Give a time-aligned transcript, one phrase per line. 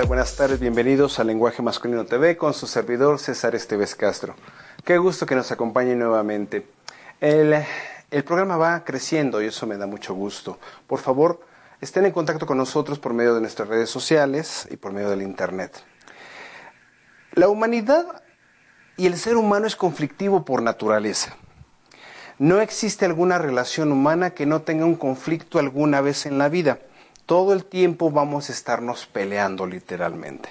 [0.00, 4.34] Buenas tardes, bienvenidos a Lenguaje Masculino TV con su servidor César Esteves Castro.
[4.86, 6.66] Qué gusto que nos acompañe nuevamente.
[7.20, 7.62] El,
[8.10, 10.58] el programa va creciendo y eso me da mucho gusto.
[10.86, 11.42] Por favor,
[11.82, 15.20] estén en contacto con nosotros por medio de nuestras redes sociales y por medio del
[15.20, 15.84] Internet.
[17.34, 18.22] La humanidad
[18.96, 21.36] y el ser humano es conflictivo por naturaleza.
[22.38, 26.78] No existe alguna relación humana que no tenga un conflicto alguna vez en la vida.
[27.32, 30.50] Todo el tiempo vamos a estarnos peleando literalmente.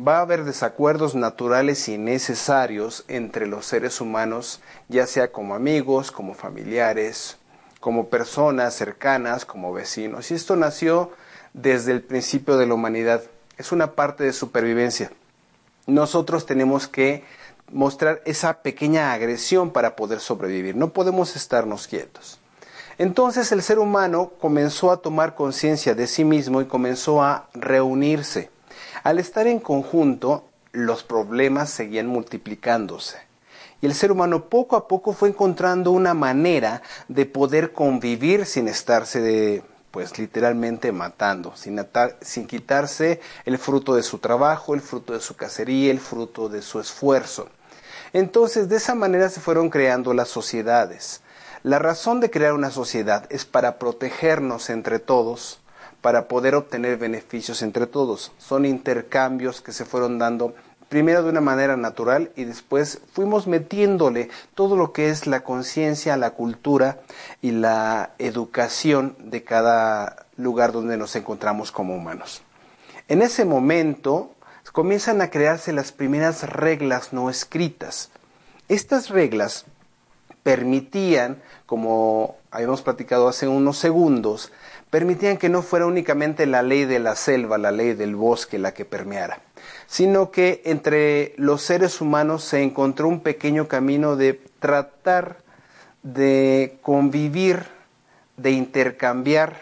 [0.00, 6.10] Va a haber desacuerdos naturales y necesarios entre los seres humanos, ya sea como amigos,
[6.10, 7.36] como familiares,
[7.80, 10.30] como personas cercanas, como vecinos.
[10.30, 11.12] Y esto nació
[11.52, 13.22] desde el principio de la humanidad.
[13.58, 15.12] Es una parte de supervivencia.
[15.86, 17.24] Nosotros tenemos que
[17.70, 20.76] mostrar esa pequeña agresión para poder sobrevivir.
[20.76, 22.40] No podemos estarnos quietos.
[22.98, 28.50] Entonces el ser humano comenzó a tomar conciencia de sí mismo y comenzó a reunirse.
[29.02, 33.18] Al estar en conjunto, los problemas seguían multiplicándose.
[33.82, 38.68] Y el ser humano poco a poco fue encontrando una manera de poder convivir sin
[38.68, 41.78] estarse de, pues literalmente matando, sin,
[42.22, 46.62] sin quitarse el fruto de su trabajo, el fruto de su cacería, el fruto de
[46.62, 47.50] su esfuerzo.
[48.14, 51.20] Entonces, de esa manera se fueron creando las sociedades.
[51.62, 55.60] La razón de crear una sociedad es para protegernos entre todos,
[56.00, 58.32] para poder obtener beneficios entre todos.
[58.38, 60.54] Son intercambios que se fueron dando
[60.88, 66.16] primero de una manera natural y después fuimos metiéndole todo lo que es la conciencia,
[66.16, 67.00] la cultura
[67.42, 72.42] y la educación de cada lugar donde nos encontramos como humanos.
[73.08, 74.32] En ese momento
[74.72, 78.10] comienzan a crearse las primeras reglas no escritas.
[78.68, 79.64] Estas reglas
[80.46, 84.52] permitían, como habíamos platicado hace unos segundos,
[84.90, 88.72] permitían que no fuera únicamente la ley de la selva, la ley del bosque la
[88.72, 89.40] que permeara,
[89.88, 95.38] sino que entre los seres humanos se encontró un pequeño camino de tratar
[96.04, 97.64] de convivir,
[98.36, 99.56] de intercambiar,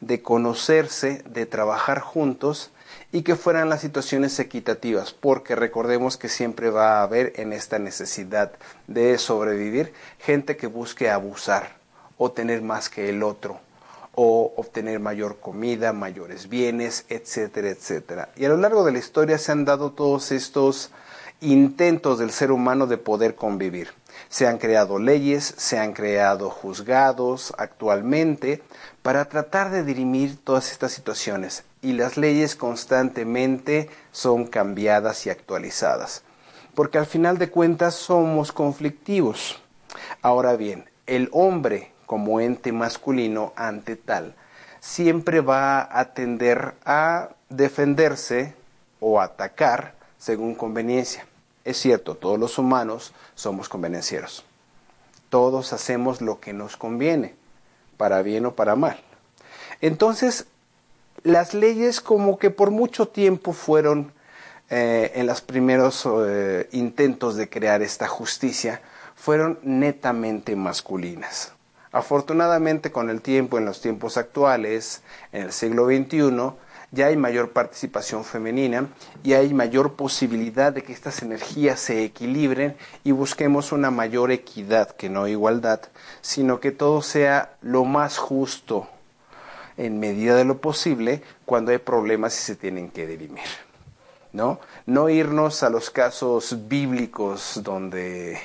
[0.00, 2.72] de conocerse, de trabajar juntos
[3.12, 7.78] y que fueran las situaciones equitativas, porque recordemos que siempre va a haber en esta
[7.78, 8.52] necesidad
[8.86, 11.76] de sobrevivir gente que busque abusar
[12.18, 13.60] o tener más que el otro
[14.14, 18.28] o obtener mayor comida, mayores bienes, etcétera, etcétera.
[18.36, 20.90] Y a lo largo de la historia se han dado todos estos
[21.40, 23.88] intentos del ser humano de poder convivir.
[24.28, 28.62] Se han creado leyes, se han creado juzgados actualmente
[29.02, 36.22] para tratar de dirimir todas estas situaciones y las leyes constantemente son cambiadas y actualizadas,
[36.74, 39.60] porque al final de cuentas somos conflictivos.
[40.22, 44.34] Ahora bien, el hombre como ente masculino ante tal
[44.80, 48.54] siempre va a tender a defenderse
[48.98, 51.26] o atacar según conveniencia.
[51.64, 54.44] Es cierto, todos los humanos somos convenencieros.
[55.28, 57.34] Todos hacemos lo que nos conviene,
[57.96, 59.00] para bien o para mal.
[59.80, 60.46] Entonces,
[61.22, 64.12] las leyes como que por mucho tiempo fueron
[64.70, 68.80] eh, en los primeros eh, intentos de crear esta justicia,
[69.16, 71.52] fueron netamente masculinas.
[71.92, 76.52] Afortunadamente con el tiempo, en los tiempos actuales, en el siglo XXI,
[76.92, 78.88] ya hay mayor participación femenina
[79.22, 84.90] y hay mayor posibilidad de que estas energías se equilibren y busquemos una mayor equidad,
[84.90, 85.80] que no igualdad,
[86.20, 88.88] sino que todo sea lo más justo
[89.80, 93.48] en medida de lo posible cuando hay problemas y se tienen que dirimir.
[94.32, 94.60] ¿No?
[94.86, 98.38] No irnos a los casos bíblicos donde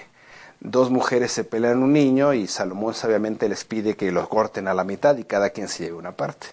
[0.61, 4.73] dos mujeres se pelean un niño y Salomón sabiamente les pide que los corten a
[4.73, 6.47] la mitad y cada quien se lleve una parte.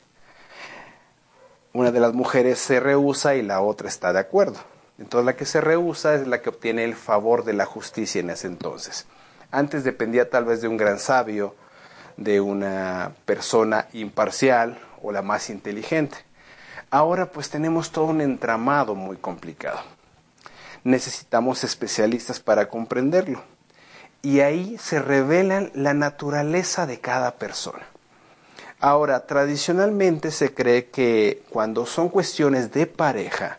[1.72, 4.58] Una de las mujeres se rehúsa y la otra está de acuerdo.
[4.98, 8.30] Entonces la que se rehúsa es la que obtiene el favor de la justicia en
[8.30, 9.06] ese entonces.
[9.52, 11.54] Antes dependía tal vez de un gran sabio,
[12.16, 16.18] de una persona imparcial o la más inteligente.
[16.90, 19.80] ahora pues tenemos todo un entramado muy complicado.
[20.84, 23.42] Necesitamos especialistas para comprenderlo.
[24.20, 27.84] Y ahí se revela la naturaleza de cada persona.
[28.78, 33.58] Ahora, tradicionalmente se cree que cuando son cuestiones de pareja,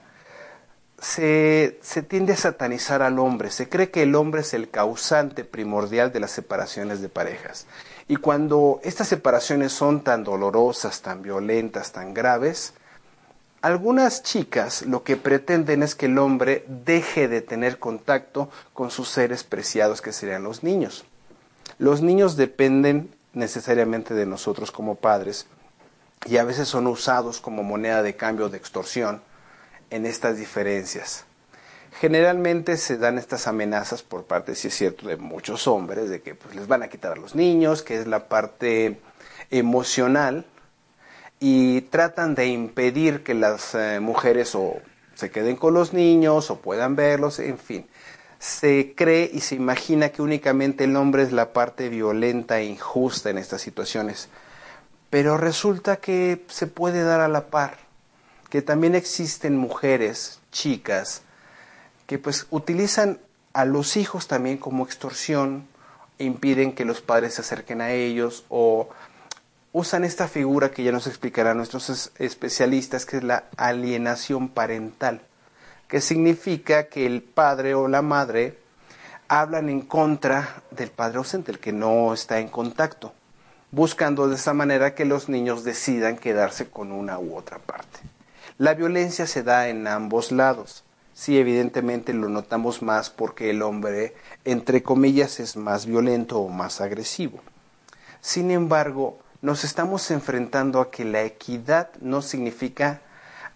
[1.04, 3.52] se, tiende a satanizar al hombre.
[3.52, 7.68] Se cree que el hombre es el causante primordial de las separaciones de parejas.
[8.08, 12.74] Y cuando estas separaciones son tan dolorosas, tan violentas, tan graves,
[13.62, 19.08] algunas chicas lo que pretenden es que el hombre deje de tener contacto con sus
[19.08, 21.06] seres preciados que serían los niños.
[21.78, 25.48] Los niños dependen necesariamente de nosotros como padres
[26.26, 29.22] y a veces son usados como moneda de cambio de extorsión
[29.90, 31.26] en estas diferencias.
[32.00, 36.36] Generalmente se dan estas amenazas por parte, si es cierto, de muchos hombres, de que
[36.36, 39.00] pues, les van a quitar a los niños, que es la parte
[39.51, 40.45] emocional,
[41.40, 44.78] y tratan de impedir que las eh, mujeres o
[45.13, 47.86] se queden con los niños o puedan verlos, en fin.
[48.40, 53.30] Se cree y se imagina que únicamente el hombre es la parte violenta e injusta
[53.30, 54.30] en estas situaciones,
[55.10, 57.78] pero resulta que se puede dar a la par
[58.54, 61.24] que también existen mujeres, chicas,
[62.13, 63.18] que pues utilizan
[63.54, 65.65] a los hijos también como extorsión,
[66.19, 68.88] impiden que los padres se acerquen a ellos o
[69.71, 75.21] usan esta figura que ya nos explicarán nuestros especialistas, que es la alienación parental,
[75.88, 78.59] que significa que el padre o la madre
[79.27, 83.12] hablan en contra del padre ausente, el que no está en contacto,
[83.71, 88.01] buscando de esa manera que los niños decidan quedarse con una u otra parte.
[88.59, 90.83] La violencia se da en ambos lados.
[91.13, 94.15] Sí, evidentemente lo notamos más porque el hombre,
[94.45, 97.39] entre comillas, es más violento o más agresivo.
[98.19, 103.01] Sin embargo, nos estamos enfrentando a que la equidad no significa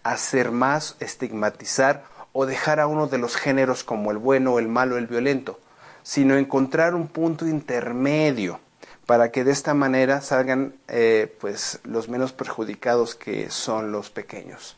[0.04, 4.96] hacer más, estigmatizar o dejar a uno de los géneros como el bueno, el malo,
[4.96, 5.58] el violento,
[6.04, 8.60] sino encontrar un punto intermedio
[9.04, 14.77] para que de esta manera salgan eh, pues los menos perjudicados que son los pequeños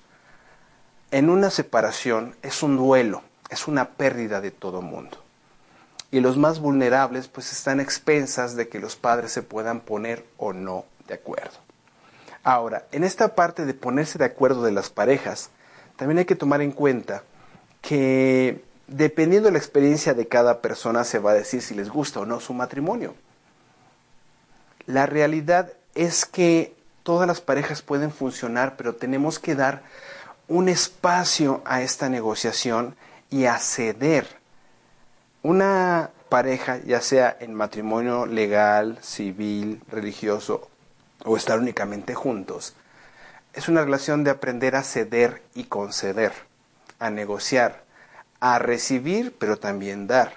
[1.11, 5.19] en una separación es un duelo, es una pérdida de todo mundo.
[6.11, 10.53] Y los más vulnerables pues están expensas de que los padres se puedan poner o
[10.53, 11.59] no de acuerdo.
[12.43, 15.51] Ahora, en esta parte de ponerse de acuerdo de las parejas,
[15.97, 17.23] también hay que tomar en cuenta
[17.83, 22.21] que dependiendo de la experiencia de cada persona se va a decir si les gusta
[22.21, 23.15] o no su matrimonio.
[24.87, 29.83] La realidad es que todas las parejas pueden funcionar, pero tenemos que dar
[30.51, 32.97] un espacio a esta negociación
[33.31, 34.27] y a ceder.
[35.45, 40.69] Una pareja, ya sea en matrimonio legal, civil, religioso
[41.25, 42.75] o estar únicamente juntos,
[43.53, 46.33] es una relación de aprender a ceder y conceder,
[46.99, 47.85] a negociar,
[48.41, 50.33] a recibir pero también dar,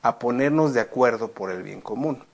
[0.00, 2.24] a ponernos de acuerdo por el bien común.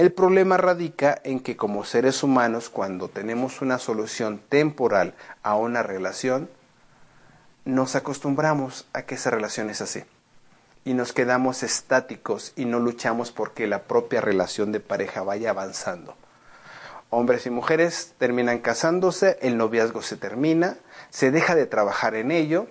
[0.00, 5.12] El problema radica en que como seres humanos, cuando tenemos una solución temporal
[5.42, 6.48] a una relación,
[7.66, 10.04] nos acostumbramos a que esa relación es así.
[10.86, 16.16] Y nos quedamos estáticos y no luchamos porque la propia relación de pareja vaya avanzando.
[17.10, 20.78] Hombres y mujeres terminan casándose, el noviazgo se termina,
[21.10, 22.68] se deja de trabajar en ello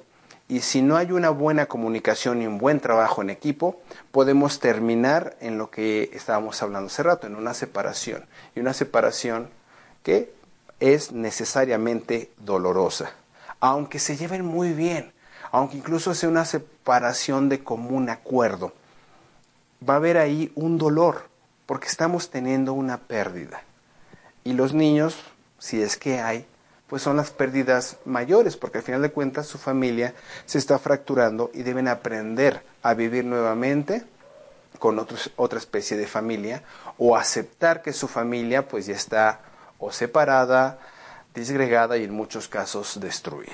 [0.49, 3.79] y si no hay una buena comunicación y un buen trabajo en equipo,
[4.11, 8.25] podemos terminar en lo que estábamos hablando hace rato, en una separación.
[8.55, 9.47] Y una separación
[10.01, 10.33] que
[10.79, 13.11] es necesariamente dolorosa,
[13.59, 15.13] aunque se lleven muy bien,
[15.51, 18.73] aunque incluso sea una separación de común acuerdo.
[19.87, 21.29] Va a haber ahí un dolor,
[21.67, 23.61] porque estamos teniendo una pérdida.
[24.43, 25.15] Y los niños,
[25.59, 26.47] si es que hay,
[26.89, 30.15] pues son las pérdidas mayores, porque al final de cuentas su familia
[30.45, 34.03] se está fracturando y deben aprender a vivir nuevamente
[34.79, 35.05] con
[35.35, 36.63] otra especie de familia
[36.97, 39.41] o aceptar que su familia pues ya está
[39.77, 40.79] o separada,
[41.35, 43.53] disgregada y en muchos casos destruida.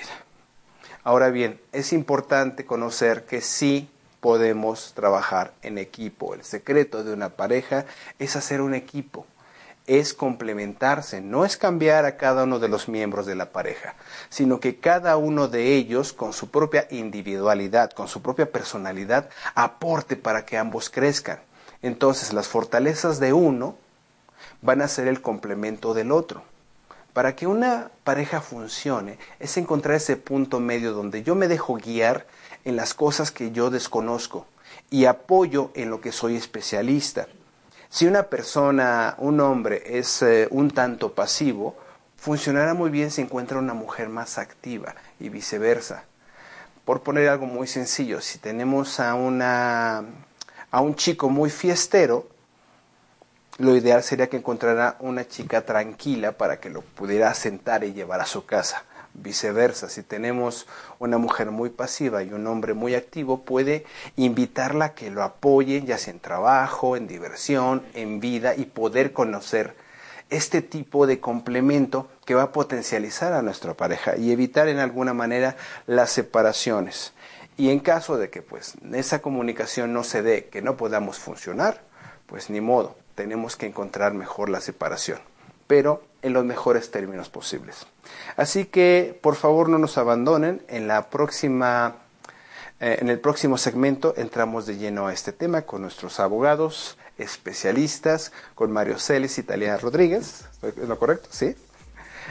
[1.04, 3.90] Ahora bien, es importante conocer que sí
[4.22, 6.34] podemos trabajar en equipo.
[6.34, 7.86] El secreto de una pareja
[8.18, 9.28] es hacer un equipo
[9.88, 13.96] es complementarse, no es cambiar a cada uno de los miembros de la pareja,
[14.30, 20.16] sino que cada uno de ellos, con su propia individualidad, con su propia personalidad, aporte
[20.16, 21.40] para que ambos crezcan.
[21.82, 23.78] Entonces las fortalezas de uno
[24.62, 26.44] van a ser el complemento del otro.
[27.14, 32.26] Para que una pareja funcione es encontrar ese punto medio donde yo me dejo guiar
[32.66, 34.48] en las cosas que yo desconozco
[34.90, 37.28] y apoyo en lo que soy especialista
[37.96, 41.78] si una persona, un hombre, es eh, un tanto pasivo,
[42.18, 46.04] funcionará muy bien si encuentra una mujer más activa y viceversa.
[46.84, 50.04] Por poner algo muy sencillo, si tenemos a, una,
[50.72, 52.28] a un chico muy fiestero,
[53.60, 58.20] lo ideal sería que encontrara una chica tranquila para que lo pudiera sentar y llevar
[58.20, 58.84] a su casa.
[59.16, 60.68] Viceversa, si tenemos
[61.00, 65.84] una mujer muy pasiva y un hombre muy activo, puede invitarla a que lo apoye,
[65.84, 69.76] ya sea en trabajo, en diversión, en vida y poder conocer
[70.30, 75.14] este tipo de complemento que va a potencializar a nuestra pareja y evitar en alguna
[75.14, 75.56] manera
[75.88, 77.14] las separaciones.
[77.58, 81.82] Y en caso de que pues esa comunicación no se dé, que no podamos funcionar,
[82.26, 85.20] pues ni modo, tenemos que encontrar mejor la separación,
[85.68, 87.86] pero en los mejores términos posibles.
[88.38, 90.62] Así que por favor no nos abandonen.
[90.68, 91.98] En la próxima,
[92.80, 98.32] eh, en el próximo segmento entramos de lleno a este tema con nuestros abogados especialistas,
[98.56, 100.46] con Mario Celis y Talia Rodríguez.
[100.62, 101.30] ¿Es lo correcto?
[101.32, 101.56] Sí.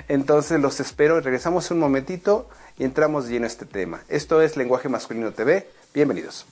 [0.08, 1.20] Entonces los espero.
[1.20, 4.02] Regresamos un momentito y entramos de lleno a este tema.
[4.08, 5.68] Esto es Lenguaje Masculino TV.
[5.94, 6.46] Bienvenidos.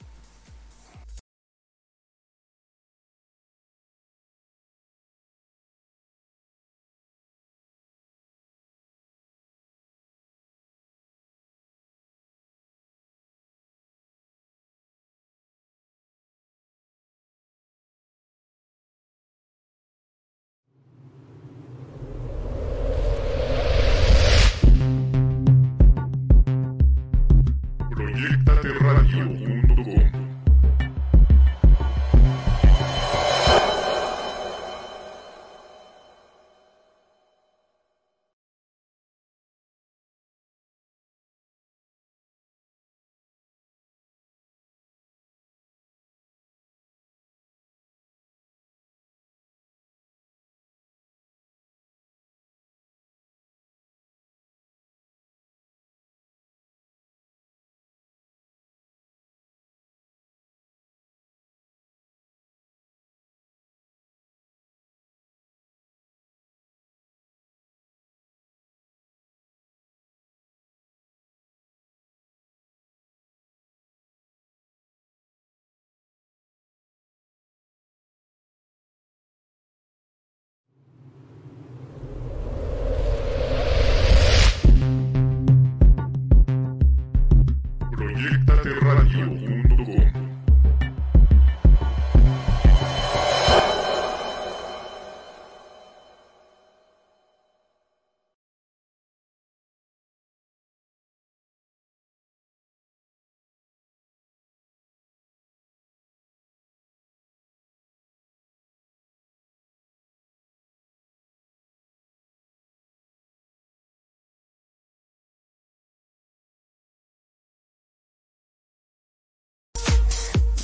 [89.14, 89.41] you.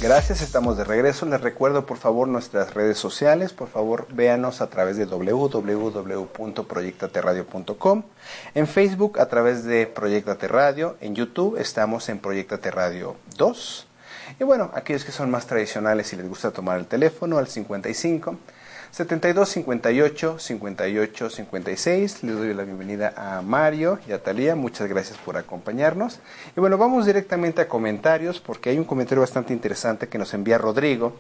[0.01, 1.27] Gracias, estamos de regreso.
[1.27, 3.53] Les recuerdo por favor nuestras redes sociales.
[3.53, 8.03] Por favor, véanos a través de www.proyectateradio.com.
[8.55, 10.97] En Facebook a través de Proyectate Radio.
[11.01, 13.89] En YouTube estamos en Proyectate Radio 2.
[14.39, 18.37] Y bueno, aquellos que son más tradicionales y les gusta tomar el teléfono al 55
[18.91, 22.23] 72 58 58 56.
[22.23, 24.57] Les doy la bienvenida a Mario y a Talía.
[24.57, 26.21] Muchas gracias por acompañarnos.
[26.57, 30.59] Y bueno, vamos directamente a comentarios porque hay un comentario bastante interesante que nos envía
[30.59, 31.15] Rodrigo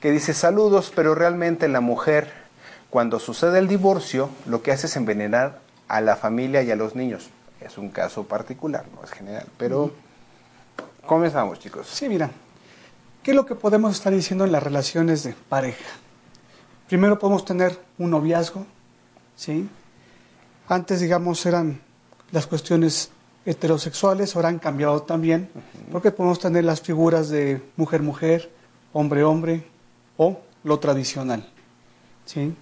[0.00, 2.30] que dice saludos, pero realmente la mujer
[2.90, 6.94] cuando sucede el divorcio lo que hace es envenenar a la familia y a los
[6.94, 7.30] niños.
[7.60, 9.92] Es un caso particular, no es general, pero
[11.06, 11.86] comenzamos chicos.
[11.86, 12.30] Sí, mira,
[13.22, 16.03] ¿qué es lo que podemos estar diciendo en las relaciones de pareja?
[16.94, 18.64] Primero podemos tener un noviazgo,
[19.34, 19.68] ¿sí?
[20.68, 21.80] Antes, digamos, eran
[22.30, 23.10] las cuestiones
[23.44, 25.50] heterosexuales, ahora han cambiado también,
[25.90, 28.48] porque podemos tener las figuras de mujer-mujer,
[28.92, 29.66] hombre-hombre
[30.18, 31.44] o lo tradicional,
[32.26, 32.54] ¿sí?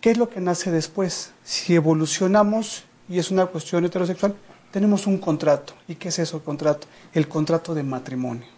[0.00, 1.30] ¿Qué es lo que nace después?
[1.44, 4.34] Si evolucionamos y es una cuestión heterosexual,
[4.72, 5.74] tenemos un contrato.
[5.86, 6.88] ¿Y qué es eso, el contrato?
[7.12, 8.48] El contrato de matrimonio.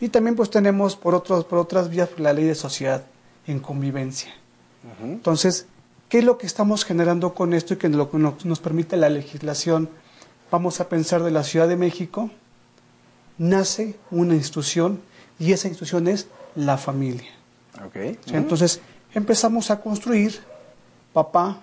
[0.00, 3.04] Y también pues tenemos por, otros, por otras vías la ley de sociedad
[3.46, 4.32] en convivencia.
[5.02, 5.66] Entonces,
[6.08, 9.08] ¿qué es lo que estamos generando con esto y que lo que nos permite la
[9.08, 9.88] legislación?
[10.50, 12.30] Vamos a pensar de la Ciudad de México,
[13.38, 15.00] nace una institución
[15.38, 17.30] y esa institución es la familia.
[18.26, 18.80] Entonces,
[19.14, 20.40] empezamos a construir
[21.12, 21.60] papá,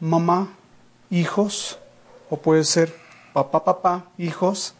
[0.00, 0.54] mamá,
[1.10, 1.78] hijos,
[2.30, 2.94] o puede ser
[3.32, 4.74] papá, papá, hijos,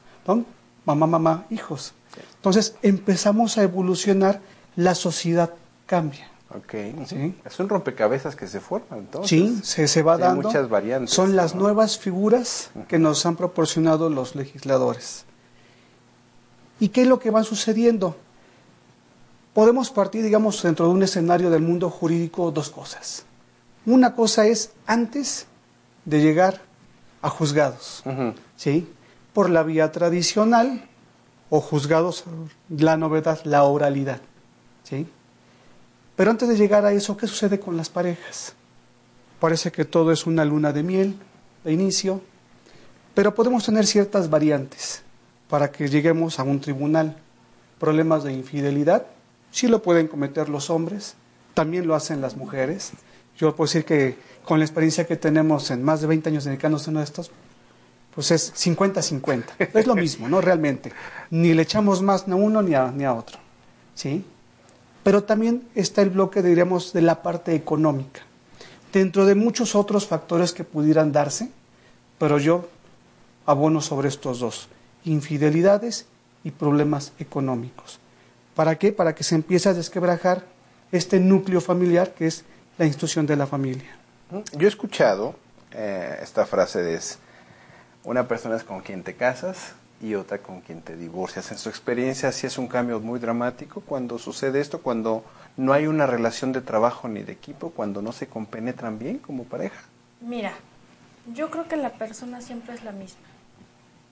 [0.84, 1.94] mamá, mamá, hijos.
[2.36, 4.40] Entonces, empezamos a evolucionar
[4.76, 5.54] la sociedad
[5.88, 6.28] cambia.
[6.54, 6.74] Ok.
[7.44, 9.28] Es un rompecabezas que se forma entonces.
[9.28, 10.42] Sí, se, se va dando.
[10.42, 11.10] muchas variantes.
[11.10, 15.24] Son las nuevas figuras que nos han proporcionado los legisladores.
[16.80, 18.16] ¿Y qué es lo que va sucediendo?
[19.52, 23.24] Podemos partir, digamos, dentro de un escenario del mundo jurídico dos cosas.
[23.84, 25.46] Una cosa es antes
[26.04, 26.60] de llegar
[27.20, 28.04] a juzgados,
[28.56, 28.88] ¿sí?
[29.32, 30.84] Por la vía tradicional
[31.50, 32.24] o juzgados,
[32.68, 34.20] la novedad, la oralidad,
[34.84, 35.08] ¿sí?
[36.18, 38.52] Pero antes de llegar a eso, ¿qué sucede con las parejas?
[39.38, 41.14] Parece que todo es una luna de miel
[41.62, 42.20] de inicio,
[43.14, 45.02] pero podemos tener ciertas variantes
[45.48, 47.16] para que lleguemos a un tribunal.
[47.78, 49.06] Problemas de infidelidad,
[49.52, 51.14] sí lo pueden cometer los hombres,
[51.54, 52.90] también lo hacen las mujeres.
[53.36, 57.02] Yo puedo decir que con la experiencia que tenemos en más de 20 años a
[57.04, 57.30] estos,
[58.12, 59.44] pues es 50-50.
[59.72, 60.40] Es lo mismo, ¿no?
[60.40, 60.90] Realmente.
[61.30, 63.38] Ni le echamos más a uno ni a, ni a otro.
[63.94, 64.24] ¿Sí?
[65.02, 68.22] Pero también está el bloque, diríamos, de la parte económica,
[68.92, 71.50] dentro de muchos otros factores que pudieran darse,
[72.18, 72.68] pero yo
[73.46, 74.68] abono sobre estos dos,
[75.04, 76.06] infidelidades
[76.44, 78.00] y problemas económicos.
[78.54, 78.92] ¿Para qué?
[78.92, 80.44] Para que se empiece a desquebrajar
[80.92, 82.44] este núcleo familiar que es
[82.76, 83.96] la institución de la familia.
[84.52, 85.34] Yo he escuchado
[85.72, 87.00] eh, esta frase de
[88.04, 91.50] una persona es con quien te casas, y otra con quien te divorcias.
[91.50, 95.24] En su experiencia, sí es un cambio muy dramático cuando sucede esto, cuando
[95.56, 99.44] no hay una relación de trabajo ni de equipo, cuando no se compenetran bien como
[99.44, 99.80] pareja.
[100.20, 100.52] Mira,
[101.34, 103.26] yo creo que la persona siempre es la misma.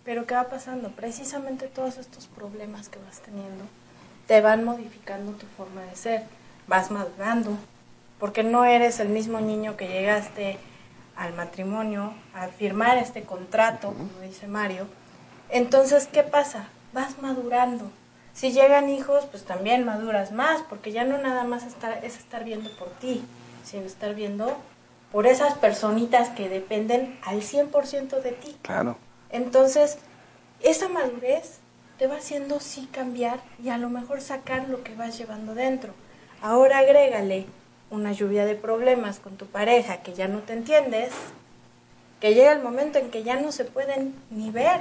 [0.04, 0.90] Pero ¿qué va pasando?
[0.90, 3.64] Precisamente todos estos problemas que vas teniendo
[4.26, 6.22] te van modificando tu forma de ser,
[6.66, 7.56] vas madurando,
[8.18, 10.58] porque no eres el mismo niño que llegaste
[11.16, 14.86] al matrimonio a firmar este contrato, como dice Mario,
[15.50, 16.68] entonces, ¿qué pasa?
[16.92, 17.90] Vas madurando.
[18.32, 22.44] Si llegan hijos, pues también maduras más, porque ya no nada más estar, es estar
[22.44, 23.24] viendo por ti,
[23.64, 24.56] sino estar viendo
[25.10, 28.56] por esas personitas que dependen al 100% de ti.
[28.62, 28.98] Claro.
[29.30, 29.98] Entonces,
[30.60, 31.60] esa madurez
[31.98, 35.94] te va haciendo sí cambiar y a lo mejor sacar lo que vas llevando dentro.
[36.42, 37.46] Ahora agrégale
[37.90, 41.12] una lluvia de problemas con tu pareja que ya no te entiendes,
[42.20, 44.80] que llega el momento en que ya no se pueden ni ver,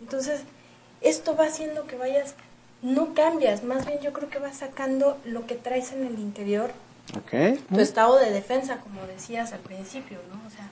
[0.00, 0.42] entonces,
[1.00, 2.34] esto va haciendo que vayas,
[2.82, 6.72] no cambias, más bien yo creo que vas sacando lo que traes en el interior,
[7.72, 10.40] tu estado de defensa, como decías al principio, ¿no?
[10.46, 10.68] O sea,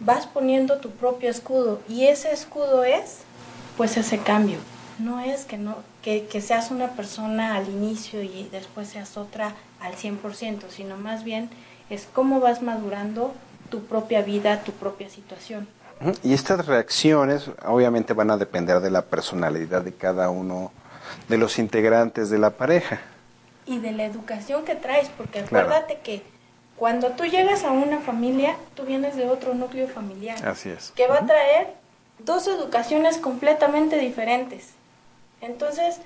[0.00, 3.18] vas poniendo tu propio escudo y ese escudo es,
[3.76, 4.58] pues, ese cambio.
[4.98, 9.54] No es que, no, que, que seas una persona al inicio y después seas otra
[9.80, 11.48] al 100%, sino más bien
[11.88, 13.32] es cómo vas madurando
[13.70, 15.66] tu propia vida, tu propia situación.
[16.22, 20.72] Y estas reacciones obviamente van a depender de la personalidad de cada uno
[21.28, 23.00] de los integrantes de la pareja.
[23.66, 26.22] Y de la educación que traes, porque acuérdate que
[26.76, 30.44] cuando tú llegas a una familia, tú vienes de otro núcleo familiar.
[30.46, 30.92] Así es.
[30.96, 31.74] Que va a traer
[32.18, 34.70] dos educaciones completamente diferentes.
[35.42, 35.98] Entonces,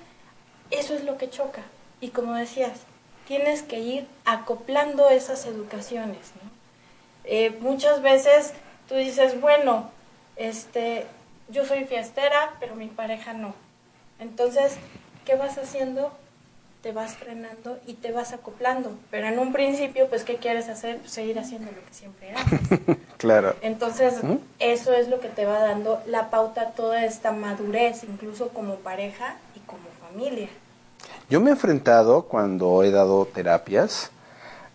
[0.71, 1.61] eso es lo que choca.
[2.01, 2.81] Y como decías,
[3.27, 6.31] tienes que ir acoplando esas educaciones.
[6.43, 6.49] ¿no?
[7.23, 8.53] Eh, muchas veces
[8.87, 9.89] tú dices, bueno,
[10.35, 11.05] este,
[11.49, 13.53] yo soy fiestera, pero mi pareja no.
[14.19, 14.75] Entonces,
[15.25, 16.11] ¿qué vas haciendo?
[16.81, 18.91] Te vas frenando y te vas acoplando.
[19.09, 20.99] Pero en un principio, pues, ¿qué quieres hacer?
[20.99, 22.59] Pues seguir haciendo lo que siempre haces.
[23.17, 23.55] claro.
[23.61, 24.35] Entonces, ¿Mm?
[24.59, 28.75] eso es lo que te va dando la pauta a toda esta madurez, incluso como
[28.75, 30.47] pareja y como familia.
[31.29, 34.11] Yo me he enfrentado cuando he dado terapias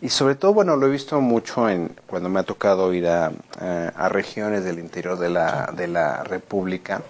[0.03, 3.33] y sobre todo, bueno, lo he visto mucho en cuando me ha tocado ir a,
[3.59, 7.03] a, regiones del interior de la, de la República,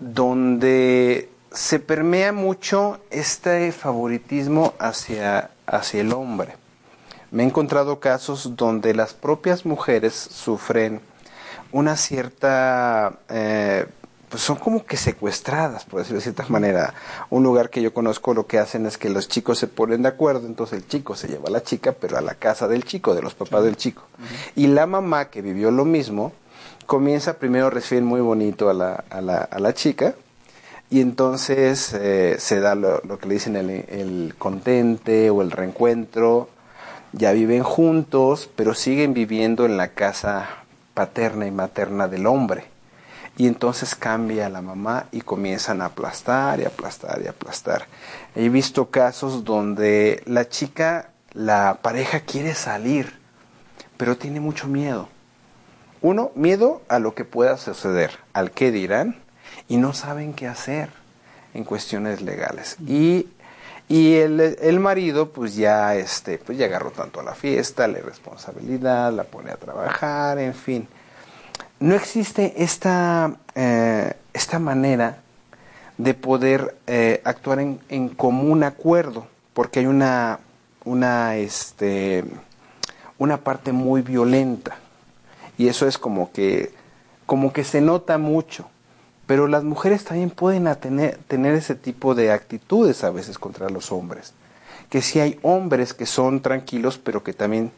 [0.00, 6.56] donde se permea mucho este favoritismo hacia, hacia el hombre.
[7.30, 11.00] Me he encontrado casos donde las propias mujeres sufren
[11.72, 13.86] una cierta eh,
[14.28, 16.94] pues son como que secuestradas, por decirlo de cierta manera.
[17.30, 20.08] Un lugar que yo conozco lo que hacen es que los chicos se ponen de
[20.08, 23.14] acuerdo, entonces el chico se lleva a la chica, pero a la casa del chico,
[23.14, 24.02] de los papás del chico.
[24.56, 26.32] Y la mamá que vivió lo mismo,
[26.86, 30.14] comienza primero a recibir muy bonito a la, a la, a la chica,
[30.90, 36.48] y entonces eh, se da lo, que le dicen el, el contente o el reencuentro,
[37.12, 40.48] ya viven juntos, pero siguen viviendo en la casa
[40.94, 42.75] paterna y materna del hombre
[43.36, 47.86] y entonces cambia la mamá y comienzan a aplastar y aplastar y aplastar.
[48.34, 53.18] He visto casos donde la chica, la pareja quiere salir,
[53.96, 55.08] pero tiene mucho miedo.
[56.00, 59.16] Uno, miedo a lo que pueda suceder, al qué dirán,
[59.68, 60.90] y no saben qué hacer
[61.54, 62.76] en cuestiones legales.
[62.86, 63.28] Y,
[63.88, 68.00] Y el, el marido, pues ya, este, pues ya agarró tanto a la fiesta, la
[68.00, 70.88] responsabilidad, la pone a trabajar, en fin.
[71.78, 75.18] No existe esta, eh, esta manera
[75.98, 80.40] de poder eh, actuar en, en común acuerdo, porque hay una,
[80.84, 82.24] una, este,
[83.18, 84.76] una parte muy violenta.
[85.58, 86.72] Y eso es como que,
[87.26, 88.68] como que se nota mucho.
[89.26, 93.92] Pero las mujeres también pueden tener, tener ese tipo de actitudes a veces contra los
[93.92, 94.32] hombres.
[94.88, 97.72] Que si hay hombres que son tranquilos, pero que también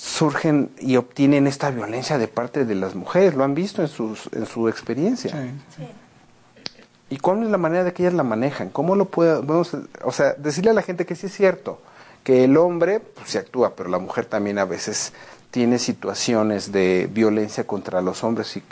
[0.00, 3.34] surgen y obtienen esta violencia de parte de las mujeres.
[3.34, 5.30] Lo han visto en, sus, en su experiencia.
[5.76, 5.86] Sí.
[7.10, 8.70] ¿Y cuál es la manera de que ellas la manejan?
[8.70, 11.82] ¿Cómo lo podemos, o sea, decirle a la gente que sí es cierto,
[12.24, 15.12] que el hombre pues, se actúa, pero la mujer también a veces
[15.50, 18.62] tiene situaciones de violencia contra los hombres, y,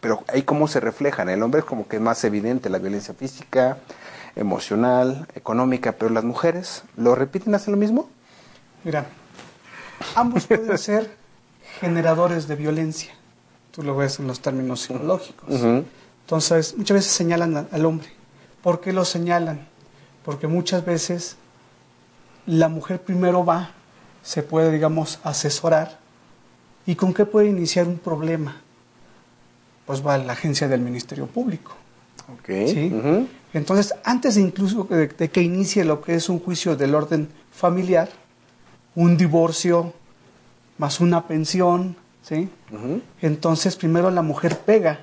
[0.00, 1.30] pero ahí cómo se reflejan.
[1.30, 3.78] El hombre es como que es más evidente la violencia física,
[4.36, 8.10] emocional, económica, pero las mujeres lo repiten, hacen lo mismo.
[8.82, 9.06] Mira,
[10.14, 11.16] ambos pueden ser
[11.80, 13.12] generadores de violencia.
[13.70, 15.48] Tú lo ves en los términos psicológicos.
[16.24, 18.08] Entonces, muchas veces señalan al hombre.
[18.62, 19.66] ¿Por qué lo señalan?
[20.24, 21.36] Porque muchas veces
[22.46, 23.70] la mujer primero va,
[24.22, 25.98] se puede, digamos, asesorar.
[26.86, 28.60] ¿Y con qué puede iniciar un problema?
[29.86, 31.72] Pues va a la agencia del Ministerio Público.
[32.32, 32.46] Ok.
[32.68, 32.92] ¿sí?
[32.94, 33.28] Ujú.
[33.52, 37.28] Entonces, antes de incluso de, de que inicie lo que es un juicio del orden
[37.52, 38.08] familiar,
[38.94, 39.92] un divorcio
[40.78, 42.48] más una pensión, ¿sí?
[43.20, 45.00] Entonces, primero la mujer pega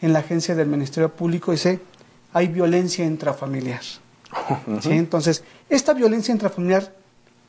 [0.00, 1.80] en la agencia del Ministerio Público y dice,
[2.32, 3.82] hay violencia intrafamiliar.
[4.80, 4.92] ¿Sí?
[4.92, 6.92] Entonces, esta violencia intrafamiliar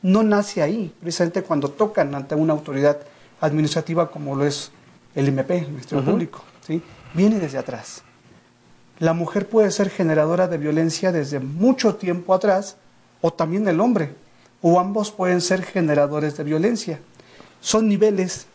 [0.02, 2.98] no nace ahí, precisamente cuando tocan ante una autoridad
[3.40, 4.72] administrativa como lo es
[5.14, 6.42] el MP, el Ministerio Público.
[6.66, 6.82] ¿sí?
[7.14, 8.02] Viene desde atrás.
[8.98, 12.76] La mujer puede ser generadora de violencia desde mucho tiempo atrás,
[13.20, 14.14] o también el hombre,
[14.62, 17.00] o ambos pueden ser generadores de violencia.
[17.60, 18.46] Son niveles.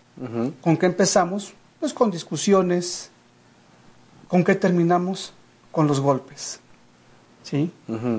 [0.62, 1.54] ¿Con qué empezamos?
[1.80, 3.12] Pues con discusiones.
[4.28, 5.34] ¿Con qué terminamos?
[5.72, 6.60] Con los golpes.
[7.44, 7.72] ¿Sí?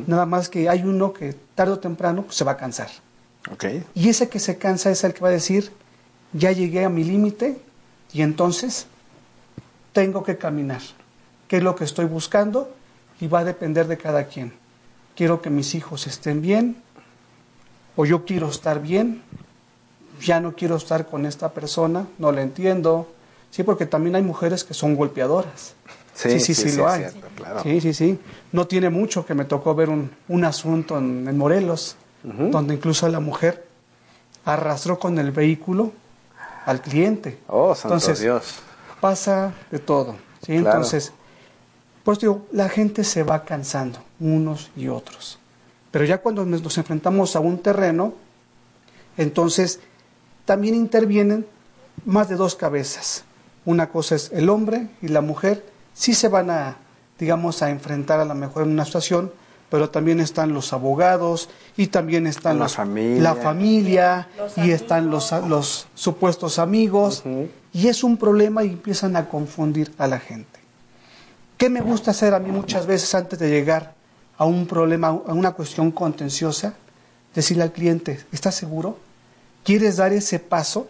[0.06, 2.88] Nada más que hay uno que tarde o temprano pues, se va a cansar.
[3.50, 3.64] Ok.
[3.94, 5.72] Y ese que se cansa es el que va a decir,
[6.32, 7.58] ya llegué a mi límite
[8.12, 8.86] y entonces
[9.92, 10.82] tengo que caminar.
[11.48, 12.70] ¿Qué es lo que estoy buscando?
[13.20, 14.52] Y va a depender de cada quien.
[15.16, 16.76] Quiero que mis hijos estén bien
[17.98, 19.22] o yo quiero estar bien,
[20.22, 23.08] ya no quiero estar con esta persona, no la entiendo.
[23.50, 25.74] Sí, porque también hay mujeres que son golpeadoras.
[26.14, 27.00] Sí, sí, sí, lo hay.
[27.00, 27.60] cierto, claro.
[27.64, 28.18] Sí, sí, sí.
[28.52, 33.08] No tiene mucho que me tocó ver un, un asunto en, en Morelos, donde incluso
[33.08, 33.66] la mujer
[34.44, 35.90] arrastró con el vehículo
[36.66, 37.40] al cliente.
[37.48, 38.60] Oh, santo Entonces, Dios.
[39.00, 40.12] pasa de todo.
[40.42, 40.52] ¿sí?
[40.52, 40.66] Claro.
[40.68, 41.12] Entonces,
[42.04, 45.37] pues digo, la gente se va cansando, unos y otros.
[45.90, 48.14] Pero ya cuando nos enfrentamos a un terreno,
[49.16, 49.80] entonces
[50.44, 51.46] también intervienen
[52.04, 53.24] más de dos cabezas.
[53.64, 56.76] Una cosa es el hombre y la mujer, sí se van a,
[57.18, 59.32] digamos, a enfrentar a lo mejor en una situación,
[59.70, 63.22] pero también están los abogados y también están La los, familia.
[63.22, 67.22] la familia Los y están los, supuestos amigos
[67.72, 70.58] y es un problema y empiezan a confundir a la gente.
[71.58, 73.97] ¿Qué me gusta hacer a mí muchas veces antes de llegar
[74.38, 76.74] a un problema, a una cuestión contenciosa?
[77.34, 78.98] Decirle al cliente, ¿estás seguro?
[79.64, 80.88] ¿Quieres dar ese paso?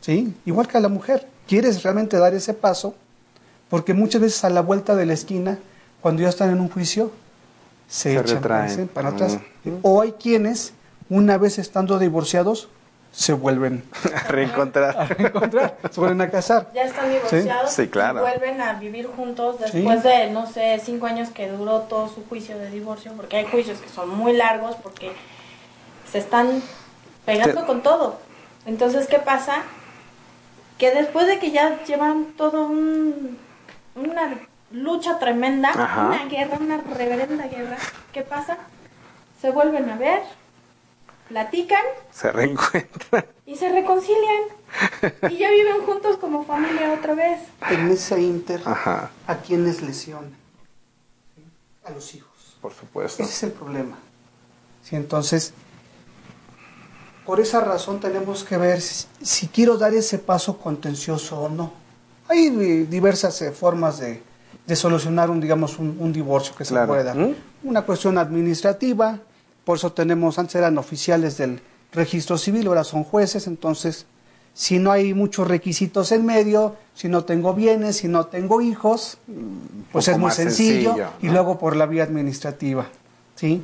[0.00, 0.34] ¿Sí?
[0.44, 2.94] Igual que a la mujer, ¿quieres realmente dar ese paso?
[3.70, 5.58] Porque muchas veces a la vuelta de la esquina,
[6.00, 7.12] cuando ya están en un juicio,
[7.88, 8.88] se, Se echan retraen.
[8.88, 9.38] para, atrás.
[9.82, 10.72] O hay quienes,
[11.08, 12.68] una vez estando divorciados,
[13.16, 14.96] se vuelven A reencontrar.
[14.98, 16.68] a se vuelven a casar.
[16.74, 18.18] Ya están divorciados Sí, claro.
[18.18, 19.78] y vuelven a vivir juntos Sí.
[19.78, 23.44] después de, no sé, cinco años que duró todo su juicio de divorcio, porque hay
[23.46, 25.12] juicios que son muy largos porque
[26.10, 26.60] se están
[27.24, 28.18] pegando Te- con todo.
[28.66, 29.62] Entonces, ¿qué pasa?
[30.78, 33.38] Que después de que ya llevan todo un,
[33.94, 34.34] una
[34.72, 36.06] lucha tremenda, Ajá.
[36.08, 37.76] una guerra, una reverenda guerra,
[38.12, 38.58] ¿qué pasa?
[39.40, 40.22] Se vuelven a ver,
[41.28, 41.82] platican
[42.12, 43.24] Se reencuentran.
[43.46, 44.42] y se reconcilian.
[45.30, 47.40] Y ya viven juntos como familia otra vez.
[47.70, 49.10] En ese inter, Ajá.
[49.26, 50.28] ¿a quién les lesiona?
[51.34, 51.42] ¿Sí?
[51.84, 52.56] A los hijos.
[52.60, 53.22] Por supuesto.
[53.22, 53.96] Ese es el problema.
[54.82, 55.52] Sí, entonces,
[57.24, 61.72] por esa razón tenemos que ver si, si quiero dar ese paso contencioso o no.
[62.28, 62.50] Hay
[62.86, 64.22] diversas eh, formas de,
[64.66, 66.86] de solucionar un, digamos, un, un divorcio que Claro.
[66.94, 67.14] se pueda.
[67.14, 67.34] ¿Mm?
[67.64, 69.18] Una cuestión administrativa,
[69.64, 71.60] por eso tenemos, antes eran oficiales del
[71.92, 74.06] registro civil, ahora son jueces, entonces,
[74.52, 79.18] si no hay muchos requisitos en medio, si no tengo bienes, si no tengo hijos,
[79.92, 82.86] pues poco es muy sencillo, y luego por la vía administrativa,
[83.36, 83.62] ¿sí?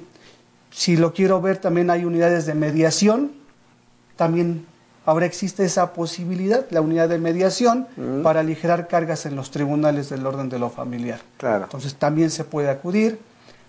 [0.72, 3.32] Si lo quiero ver, también hay unidades de mediación.
[4.16, 4.66] También
[5.04, 8.22] ahora existe esa posibilidad, la unidad de mediación, Mm.
[8.22, 11.20] para aligerar cargas en los tribunales del orden de lo familiar.
[11.38, 11.64] Claro.
[11.64, 13.18] Entonces también se puede acudir.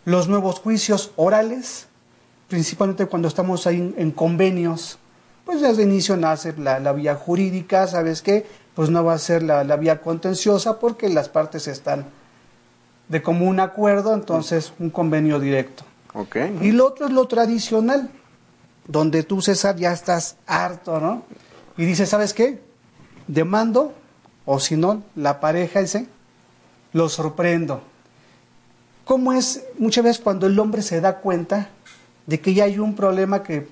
[0.05, 1.87] Los nuevos juicios orales,
[2.51, 4.99] principalmente cuando estamos ahí en, en convenios,
[5.45, 8.45] pues desde el inicio nace la, la vía jurídica, ¿sabes qué?
[8.75, 12.07] Pues no va a ser la, la vía contenciosa porque las partes están
[13.07, 15.85] de común acuerdo, entonces un convenio directo.
[16.13, 16.35] Ok.
[16.61, 18.09] Y lo otro es lo tradicional,
[18.85, 21.23] donde tú, César, ya estás harto, ¿no?
[21.77, 22.61] Y dices, ¿sabes qué?
[23.27, 23.93] Demando,
[24.43, 26.05] o si no, la pareja ese,
[26.91, 27.81] lo sorprendo.
[29.05, 31.69] ¿Cómo es muchas veces cuando el hombre se da cuenta
[32.25, 33.67] de que ya hay un problema que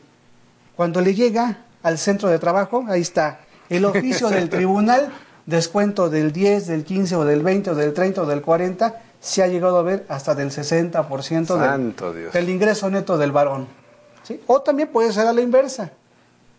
[0.75, 5.11] cuando le llega al centro de trabajo, ahí está, el oficio del tribunal,
[5.45, 9.43] descuento del 10, del 15 o del 20 o del 30 o del 40, se
[9.43, 13.67] ha llegado a ver hasta del 60% Santo del, del ingreso neto del varón.
[14.23, 14.41] ¿sí?
[14.47, 15.91] O también puede ser a la inversa,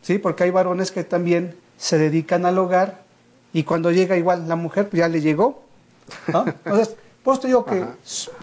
[0.02, 0.18] ¿sí?
[0.18, 3.00] porque hay varones que también se dedican al hogar
[3.52, 5.62] y cuando llega igual la mujer, pues ya le llegó.
[6.28, 6.44] ¿no?
[6.64, 6.96] Entonces,
[7.40, 7.94] te digo que Ajá.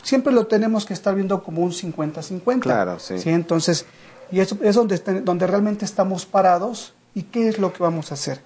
[0.04, 2.60] siempre lo tenemos que estar viendo como un 50-50.
[2.62, 3.16] Claro, sí.
[3.26, 3.86] Entonces,
[4.32, 8.14] y eso es donde, donde realmente estamos parados y qué es lo que vamos a
[8.14, 8.40] hacer.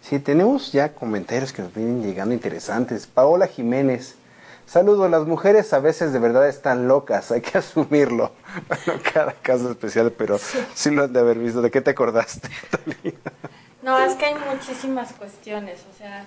[0.00, 3.06] Sí, tenemos ya comentarios que nos vienen llegando interesantes.
[3.06, 4.14] Paola Jiménez.
[4.66, 8.32] Saludos, las mujeres a veces de verdad están locas, hay que asumirlo.
[8.68, 10.38] Bueno, cada caso especial, pero
[10.74, 11.62] sí, lo han de haber visto.
[11.62, 13.18] ¿De qué te acordaste, Talía?
[13.82, 16.26] No, es que hay muchísimas cuestiones, o sea,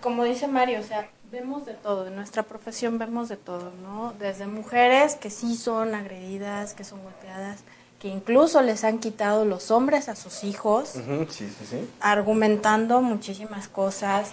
[0.00, 4.12] como dice Mario, o sea, vemos de todo, en nuestra profesión vemos de todo, ¿no?
[4.18, 7.60] Desde mujeres que sí son agredidas, que son golpeadas,
[8.00, 11.88] que incluso les han quitado los hombres a sus hijos, Sí, sí, sí.
[12.00, 14.30] argumentando muchísimas cosas,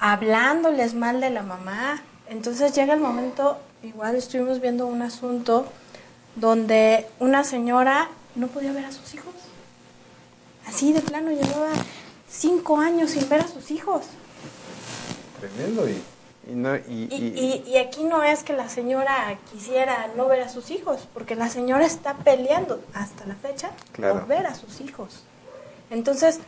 [0.00, 2.02] hablándoles mal de la mamá.
[2.28, 5.66] Entonces llega el momento, igual estuvimos viendo un asunto
[6.36, 9.34] donde una señora no podía ver a sus hijos.
[10.66, 11.72] Así de plano, llevaba
[12.30, 14.02] cinco años sin ver a sus hijos.
[15.40, 15.88] Tremendo.
[15.88, 16.00] Y,
[16.48, 20.70] y, no, y, Y, aquí no es que la señora quisiera no ver a sus
[20.70, 24.14] hijos, porque la señora está peleando hasta la fecha Claro.
[24.20, 25.22] por ver a sus hijos.
[25.90, 26.40] Entonces,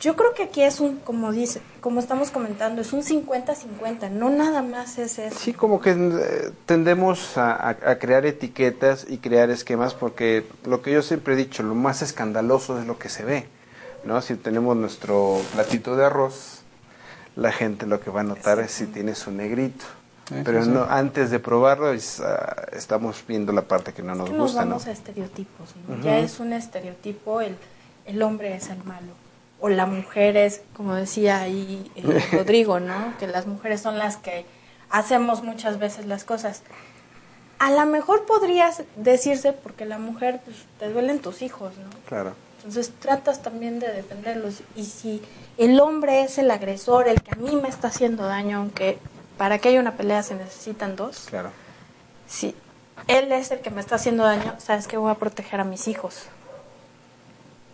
[0.00, 4.28] yo creo que aquí es un, como dice, como estamos comentando, es un 50-50, no
[4.30, 5.38] nada más es eso.
[5.38, 10.82] Sí, como que eh, tendemos a, a- a crear etiquetas y crear esquemas porque lo
[10.82, 13.46] que yo siempre he dicho, lo más escandaloso es lo que se ve,
[14.04, 14.20] ¿no?
[14.20, 16.53] Si tenemos nuestro platito de arroz,
[17.36, 19.84] la gente lo que va a notar es si tiene su negrito.
[20.44, 24.30] Pero no, antes de probarlo es, ah, estamos viendo la parte que no Es nos
[24.30, 24.70] que nos gusta, ¿no?
[24.70, 26.02] vamos a estereotipos, ¿no?
[26.02, 27.56] Ya es un estereotipo, el,
[28.06, 29.12] el hombre es el malo.
[29.60, 33.14] O la mujer es, como decía ahí eh, Rodrigo, ¿no?
[33.18, 34.46] Que las mujeres son las que
[34.88, 36.62] hacemos muchas veces las cosas.
[37.58, 41.90] A lo mejor podrías decirse porque la mujer, pues, te duelen tus hijos, ¿no?
[42.08, 42.34] Claro.
[42.64, 44.62] Entonces tratas también de defenderlos.
[44.74, 45.20] Y si
[45.58, 48.98] el hombre es el agresor, el que a mí me está haciendo daño, aunque
[49.36, 51.50] para que haya una pelea se necesitan dos, Claro.
[52.26, 52.54] si
[53.06, 55.88] él es el que me está haciendo daño, sabes que voy a proteger a mis
[55.88, 56.22] hijos.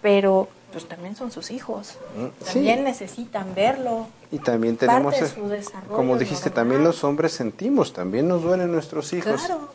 [0.03, 1.96] Pero pues también son sus hijos.
[2.16, 2.53] Mm, sí.
[2.55, 4.07] También necesitan verlo.
[4.33, 6.55] Y también Parte tenemos, de es- su desarrollo como dijiste, normal.
[6.55, 9.42] también los hombres sentimos, también nos duelen nuestros hijos.
[9.42, 9.68] Claro.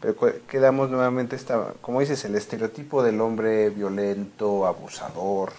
[0.00, 0.14] Pero
[0.46, 5.50] quedamos nuevamente, esta, como dices, el estereotipo del hombre violento, abusador,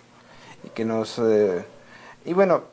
[0.64, 1.20] y que nos...
[1.20, 1.66] eh,
[2.26, 2.64] y bueno,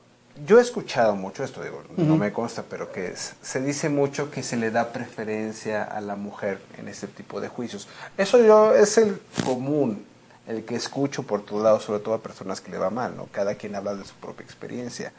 [0.46, 4.30] yo he escuchado mucho esto, digo, no me consta, pero que es- se dice mucho
[4.30, 7.88] que se le da preferencia a la mujer en este tipo de juicios.
[8.18, 10.04] Eso yo es el común,
[10.46, 13.26] el que escucho por todos lados, sobre todo a personas que le va mal, ¿no?
[13.32, 15.12] Cada quien habla de su propia experiencia.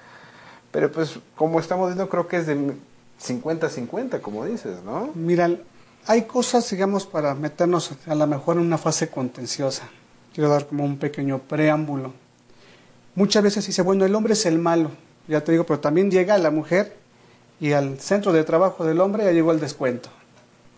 [0.71, 2.73] Pero pues, como estamos viendo, creo que es de
[3.21, 5.09] 50-50, como dices, ¿no?
[5.15, 5.49] Mira,
[6.07, 9.83] hay cosas, digamos, para meternos a lo mejor en una fase contenciosa.
[10.33, 12.13] Quiero dar como un pequeño preámbulo.
[13.15, 14.91] Muchas veces dice, bueno, el hombre es el malo,
[15.27, 16.95] ya te digo, pero también llega la mujer
[17.59, 20.09] y al centro de trabajo del hombre ya llegó el descuento.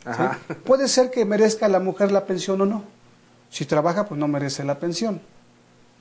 [0.63, 2.83] Puede ser que merezca la mujer la pensión o no.
[3.49, 5.21] Si trabaja, pues no merece la pensión.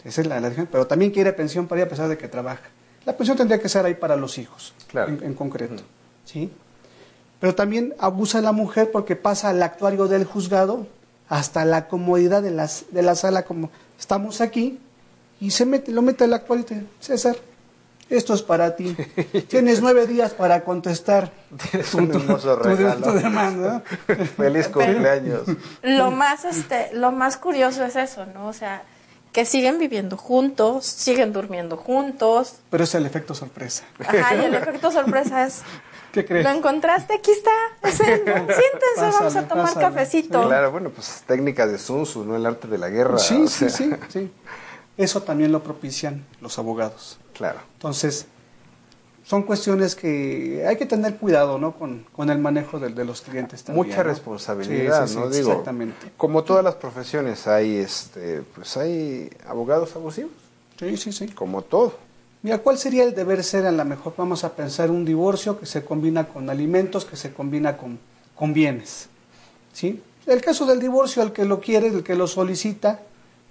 [0.05, 2.63] Esa es la, pero también quiere pensión para ella a pesar de que trabaja.
[3.05, 5.09] La pensión tendría que ser ahí para los hijos, Claro.
[5.11, 5.83] en, en concreto.
[6.25, 6.51] ¿sí?
[7.41, 10.87] Pero también abusa la mujer porque pasa al actuario del juzgado
[11.29, 14.79] hasta la comodidad de, las, de la sala como estamos aquí
[15.41, 17.37] y se mete, lo mete al actuario y dice, César,
[18.11, 18.97] esto es para ti.
[19.49, 21.31] Tienes nueve días para contestar
[21.71, 23.07] Tienes un hermoso tu- regalo.
[23.13, 23.83] tu demanda.
[24.37, 25.43] Feliz cumpleaños.
[25.83, 28.49] Lo más, este, lo más curioso es eso, ¿no?
[28.49, 28.83] O sea,
[29.33, 32.55] que siguen viviendo juntos, siguen durmiendo juntos.
[32.71, 33.85] Pero es el efecto sorpresa.
[34.01, 35.61] Ajá, y el efecto sorpresa es,
[36.13, 36.45] ¿Qué crees?
[36.45, 37.15] ¿Lo encontraste?
[37.15, 37.51] Aquí está.
[37.83, 38.23] Es él.
[38.25, 39.87] Siéntense, vamos a tomar pásale.
[39.87, 40.47] cafecito.
[40.47, 43.19] Claro, bueno, pues técnicas de Sun Tzu, no el arte de la guerra.
[43.19, 44.31] Sí, o sí, sea, sí, sí.
[44.97, 47.19] Eso también lo propician los abogados.
[47.35, 47.61] Claro.
[47.75, 48.27] Entonces,
[49.25, 51.73] son cuestiones que hay que tener cuidado, ¿no?
[51.79, 53.87] Con, con el manejo de, de los clientes también.
[53.87, 54.09] Mucha ¿no?
[54.09, 55.31] responsabilidad, Sí, sí, ¿no?
[55.31, 56.13] sí, Digo, exactamente.
[56.17, 60.33] como todas las profesiones hay, este, pues hay abogados abusivos,
[60.79, 61.29] Sí, sí, sí.
[61.29, 61.95] como todo.
[62.43, 64.15] Mira, ¿cuál sería el deber ser a lo mejor?
[64.17, 67.99] Vamos a pensar un divorcio que se combina con alimentos, que se combina con,
[68.35, 69.09] con bienes.
[69.73, 70.03] ¿Sí?
[70.27, 73.01] El caso del divorcio, el que lo quiere, el que lo solicita,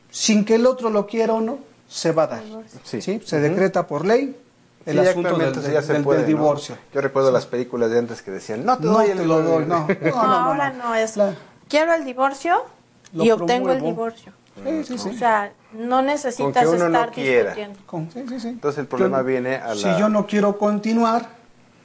[0.10, 2.43] sin que el otro lo quiera o no, se va a dar.
[2.84, 3.02] Sí.
[3.02, 3.21] ¿Sí?
[3.26, 4.36] Se decreta por ley
[4.86, 6.38] el Sí, asunto del, actualmente del- ya se del- puede, del ¿no?
[6.38, 6.78] divorcio.
[6.93, 9.41] Yo recuerdo las películas de antes que decían, no te No doy te el lo
[9.41, 9.86] doy, no.
[9.86, 10.89] No, No, no, no, ahora no.
[10.89, 11.17] no es.
[11.17, 11.36] La-
[11.67, 12.63] Quiero el divorcio
[13.13, 14.32] Lo y obtengo el divorcio.
[14.63, 15.10] Sí, sí, sí.
[15.10, 17.54] O sea, no necesitas Con que uno no estar quiera.
[17.54, 17.80] discutiendo.
[17.86, 18.48] Con- sí, sí, sí.
[18.50, 20.00] Entonces el problema Yo- viene a Si la...
[20.00, 21.30] yo no quiero continuar,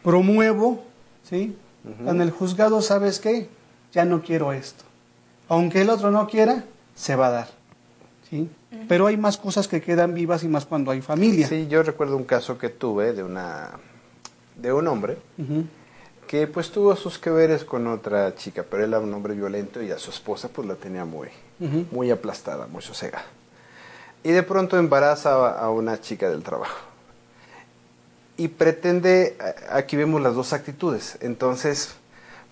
[0.02, 0.82] promuevo,
[1.22, 1.56] ¿sí?
[2.06, 3.48] En el juzgado, ¿sabes qué?
[3.92, 4.84] Ya no quiero esto.
[5.48, 7.48] Aunque el otro no quiera, se va a dar.
[8.30, 8.48] ¿sí?
[8.88, 11.46] Pero hay más cosas que quedan vivas y más cuando hay familia.
[11.48, 13.70] Sí, yo recuerdo un caso que tuve de una
[14.56, 15.16] de un hombre
[16.26, 19.82] que pues tuvo sus que veres con otra chica, pero él era un hombre violento
[19.82, 21.28] y a su esposa pues la tenía muy,
[21.90, 23.24] muy aplastada, muy sosegada.
[24.24, 26.78] Y de pronto embaraza a- una chica del trabajo.
[28.36, 29.36] Y pretende,
[29.70, 31.94] aquí vemos las dos actitudes, entonces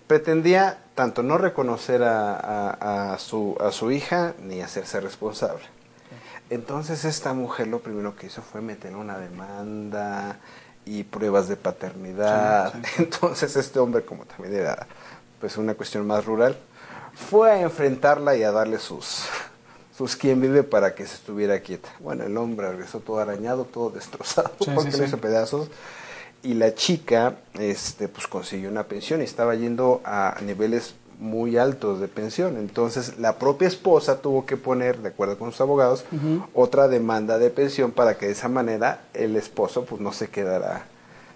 [0.07, 5.63] pretendía tanto no reconocer a, a- a su, a su hija ni hacerse responsable.
[6.49, 10.37] Entonces esta mujer lo primero que hizo fue meter una demanda
[10.85, 12.73] y pruebas de paternidad.
[12.73, 12.93] Sí, sí.
[13.03, 14.87] Entonces este hombre, como también era
[15.39, 16.57] pues una cuestión más rural,
[17.15, 19.25] fue a enfrentarla y a darle sus,
[19.97, 21.89] sus quien vive para que se estuviera quieta.
[21.99, 25.67] Bueno, el hombre regresó todo arañado, todo destrozado, Sí, porque sí, hizo pedazos.
[26.43, 31.99] Y la chica, este, pues consiguió una pensión y estaba yendo a niveles muy altos
[31.99, 32.57] de pensión.
[32.57, 36.03] Entonces, la propia esposa tuvo que poner, de acuerdo con sus abogados,
[36.53, 40.87] otra demanda de pensión para que de esa manera el esposo, pues, no se quedara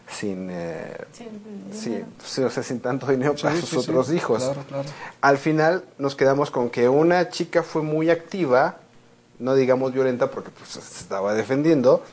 [0.08, 1.28] sin, eh, Sin
[1.72, 2.06] sí, dinero.
[2.24, 3.82] sí, o sea, sin tanto dinero para Sí, sus sí, sí.
[3.91, 4.44] otros hijos.
[4.44, 4.89] Claro, claro.
[5.22, 8.78] Al final nos quedamos con que una chica fue muy activa,
[9.39, 12.04] no digamos violenta porque pues, se estaba defendiendo,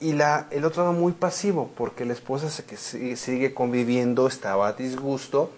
[0.00, 4.28] y la, el otro era muy pasivo porque la esposa se, que sigue, sigue conviviendo,
[4.28, 5.50] estaba a disgusto,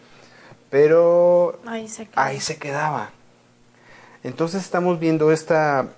[0.70, 3.10] pero Ahí se ahí se quedaba.
[4.22, 5.88] Entonces estamos viendo esta...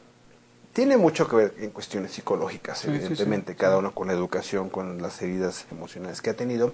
[0.73, 3.59] Tiene mucho que ver en cuestiones psicológicas, Sí, sí, sí, evidentemente, sí.
[3.59, 6.73] cada uno con la educación, con las heridas emocionales que ha tenido,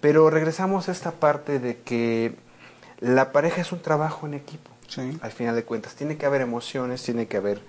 [0.00, 2.34] pero regresamos a esta parte de que
[2.98, 5.16] la pareja es un trabajo en equipo, Sí.
[5.22, 5.94] al final de cuentas.
[5.94, 7.60] Tiene que haber emociones, tiene que haber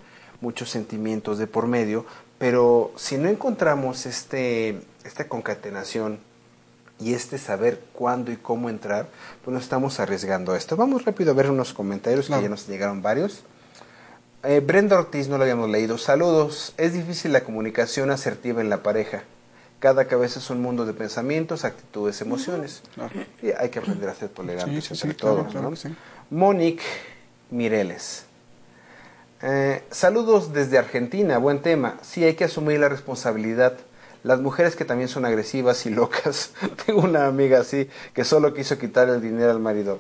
[0.42, 2.06] muchos sentimientos de por medio,
[2.40, 6.18] pero si no encontramos este, esta concatenación
[7.00, 9.08] y este saber cuándo y cómo entrar,
[9.46, 10.76] pues nos estamos arriesgando a esto.
[10.78, 12.42] Vamos rápido a ver unos comentarios Claro.
[12.42, 13.44] que ya nos llegaron varios.
[14.44, 15.98] Eh, Brenda Ortiz, no lo habíamos leído.
[15.98, 16.74] Saludos.
[16.78, 19.24] Es difícil la comunicación asertiva en la pareja.
[19.80, 22.82] Cada cabeza es un mundo de pensamientos, actitudes, emociones.
[22.96, 23.12] Claro.
[23.42, 25.52] Y hay que aprender a ser tolerantes Sí, sí, entre sí, todos.
[25.52, 25.78] claro ¿no?
[26.30, 26.84] Monique
[27.50, 28.26] Mireles.
[29.42, 31.98] Eh, saludos desde Argentina, buen tema.
[32.02, 33.74] Sí, hay que asumir la responsabilidad.
[34.24, 36.52] Las mujeres que también son agresivas y locas.
[36.86, 40.00] Tengo una amiga así que solo quiso quitar el dinero al marido.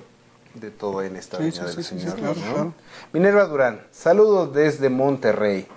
[0.56, 2.16] De todo en esta Sí, del sí, Señor.
[2.16, 2.42] claro, ¿no?
[2.42, 2.74] claro.
[3.14, 5.68] Minerva Durán, saludos desde Monterrey.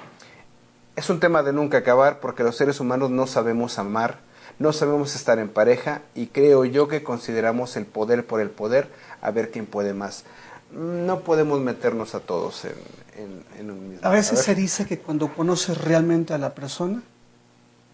[0.96, 4.18] Es un tema de nunca acabar porque los seres humanos no sabemos amar,
[4.58, 8.88] no sabemos estar en pareja y creo yo que consideramos el poder por el poder
[9.20, 10.24] a ver quién puede más.
[10.72, 12.72] No podemos meternos a todos en,
[13.16, 14.06] en- en un mismo.
[14.06, 17.02] A veces se dice que cuando conoces realmente a la persona,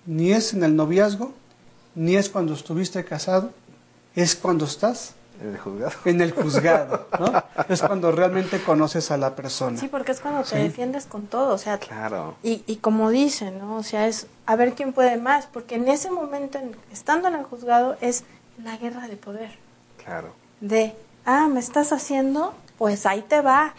[0.06, 1.32] ni es en el noviazgo,
[1.96, 3.50] ni es cuando estuviste casado,
[4.14, 5.92] es cuando estás En el juzgado.
[6.04, 7.42] en el juzgado, ¿no?
[7.68, 9.78] Es cuando realmente conoces a la persona.
[9.78, 10.58] Sí, porque es cuando te Sí.
[10.58, 12.34] defiendes con todo, o sea, Claro.
[12.42, 13.76] y, y como dicen, ¿no?
[13.76, 17.34] O sea, es a ver quién puede más, porque en ese momento, en- estando en
[17.36, 18.24] el juzgado, es
[18.62, 19.50] la guerra de poder,
[20.04, 20.28] Claro.
[20.60, 23.74] de, ah, me estás haciendo, pues ahí te va.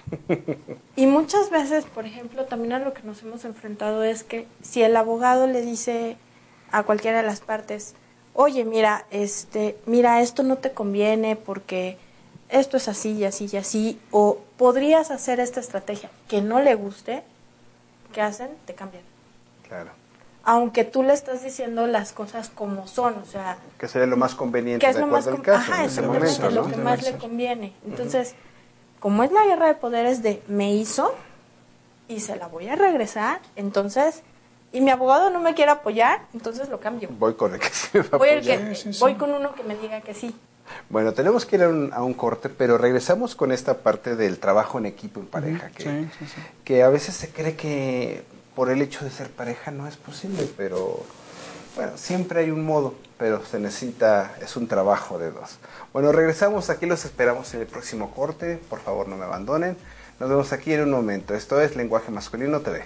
[0.96, 4.82] y muchas veces, por ejemplo, también a lo que nos hemos enfrentado es que si
[4.84, 6.18] el abogado le dice
[6.72, 7.96] a cualquiera de las partes,
[8.40, 11.98] oye, mira, este, mira, esto no te conviene porque
[12.48, 16.74] esto es así y así y así, o podrías hacer esta estrategia que no le
[16.76, 17.22] guste,
[18.14, 18.50] ¿qué hacen?
[18.66, 19.04] Te cambian.
[19.68, 19.92] Claro.
[20.46, 24.36] Aunque tú le estás diciendo las cosas como son, o sea, Que sería lo más
[24.36, 26.62] conveniente que es de lo más acuerdo al con- caso ajá, en ese exactamente, momento,
[26.62, 27.74] lo que más le conviene.
[27.86, 28.36] Entonces,
[29.02, 31.14] como es la guerra de poderes de me hizo
[32.08, 34.24] y se la voy a regresar, entonces
[34.72, 37.10] y mi abogado no me quiere apoyar, entonces lo cambio.
[37.18, 38.60] Voy con el que sí me va a Voy, el apoyar.
[38.70, 39.00] que- Sí, sí, sí.
[39.00, 40.36] voy con uno que me diga que sí.
[40.90, 44.38] Bueno, tenemos que ir a un, a un corte, pero regresamos con esta parte del
[44.40, 46.42] trabajo en equipo en pareja, que, Sí, sí, sí.
[46.64, 48.24] que a veces se cree que
[48.56, 51.04] por el hecho de ser pareja no es posible, pero
[51.76, 55.58] bueno, siempre hay un modo, pero se necesita, es un trabajo de dos.
[55.92, 59.76] Bueno, regresamos, aquí los esperamos en el próximo corte, por favor no me abandonen.
[60.20, 61.34] Nos vemos aquí en un momento.
[61.34, 62.84] Esto es Lenguaje Masculino TV.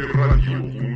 [0.00, 0.89] Proyectateradio.com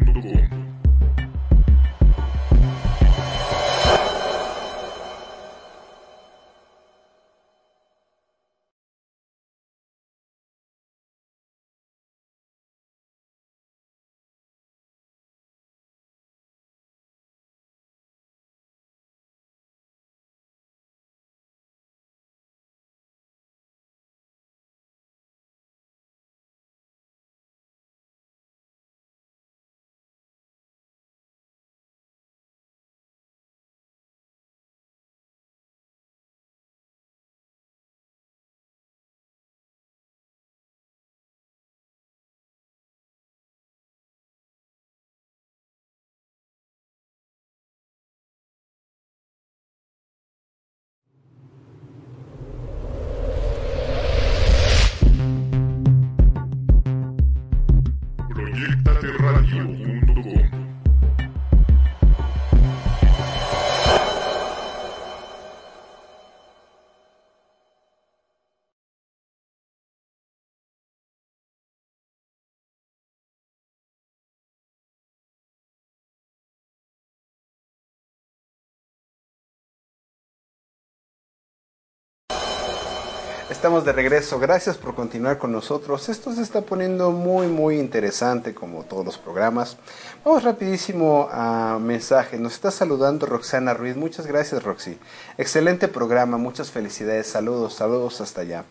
[83.65, 84.39] Estamos de regreso.
[84.39, 86.11] Gracias por continuar con nosotros.
[86.11, 89.79] Esto se está poniendo muy, muy interesante como todos los programas.
[90.23, 92.39] Vamos rapidísimo a mensajes.
[92.39, 93.97] Nos está saludando Roxana Ruiz.
[93.97, 94.99] Muchas gracias, Roxy.
[95.39, 96.37] Excelente programa.
[96.37, 97.27] Muchas felicidades.
[97.27, 98.67] Saludos, saludos hasta allá.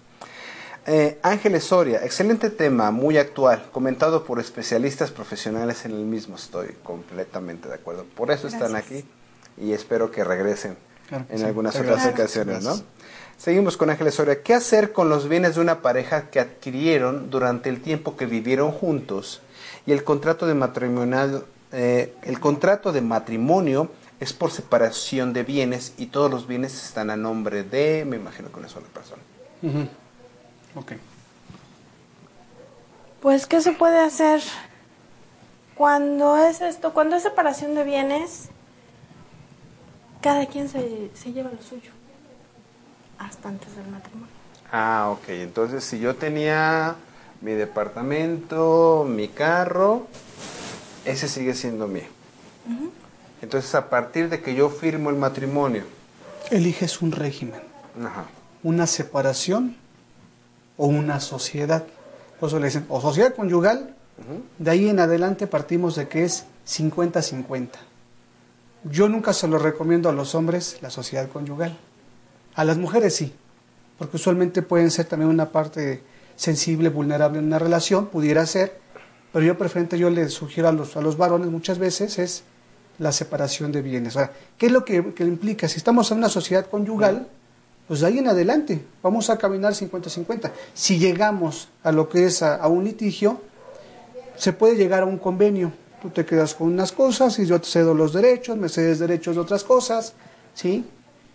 [0.86, 6.36] Eh, Ángeles Soria, excelente tema, muy actual, comentado por especialistas profesionales en el mismo.
[6.36, 8.06] Estoy completamente de acuerdo.
[8.16, 9.04] Por eso están aquí
[9.58, 10.78] y espero que regresen
[11.14, 11.44] Claro en sí.
[11.44, 12.74] algunas otras ocasiones, ¿no?
[13.38, 14.42] Seguimos con Ángeles Soria.
[14.42, 18.72] ¿Qué hacer con los bienes de una pareja que adquirieron durante el tiempo que vivieron
[18.72, 19.42] juntos
[19.86, 25.94] y el contrato de matrimonial, eh, el contrato de matrimonio es por separación de bienes
[25.98, 29.22] y todos los bienes están a nombre de, me imagino que una sola persona.
[30.74, 30.94] Ok.
[33.22, 34.42] Pues, ¿qué se puede hacer
[35.76, 36.92] cuando es esto?
[36.92, 38.50] Cuando es separación de bienes,
[40.24, 41.92] cada quien se, se lleva lo suyo.
[43.20, 44.34] Hasta antes del matrimonio.
[44.72, 45.30] Ah, ok.
[45.30, 46.96] Entonces, si yo tenía
[47.42, 50.08] mi departamento, mi carro,
[51.06, 52.08] ese sigue siendo mío.
[53.42, 55.84] Entonces, a partir de que yo firmo el matrimonio,
[56.50, 57.62] Eliges un régimen,
[58.00, 58.26] ajá,
[58.64, 59.76] una separación
[60.78, 61.84] o una sociedad.
[62.40, 63.96] Por eso le dicen, o sociedad conyugal,
[64.60, 67.70] de ahí en adelante partimos de que es 50-50.
[68.84, 71.78] Yo nunca se lo recomiendo a los hombres la sociedad conyugal.
[72.56, 73.34] A las mujeres sí,
[73.98, 76.04] porque usualmente pueden ser también una parte
[76.36, 78.80] sensible, vulnerable en una relación, pudiera ser,
[79.32, 82.44] pero yo preferente yo le sugiero a los, a los varones muchas veces es
[83.00, 84.18] la separación de bienes.
[84.18, 85.68] Ahora, ¿qué es lo que, que implica?
[85.68, 87.28] Si estamos en una sociedad conyugal,
[87.88, 90.52] pues de ahí en adelante vamos a caminar 50-50.
[90.74, 93.42] Si llegamos a lo que es a un litigio,
[94.36, 95.72] se puede llegar a un convenio.
[96.04, 99.36] Tú te quedas con unas cosas y yo te cedo los derechos, me cedes derechos
[99.36, 100.14] de otras cosas,
[100.54, 100.84] ¿sí?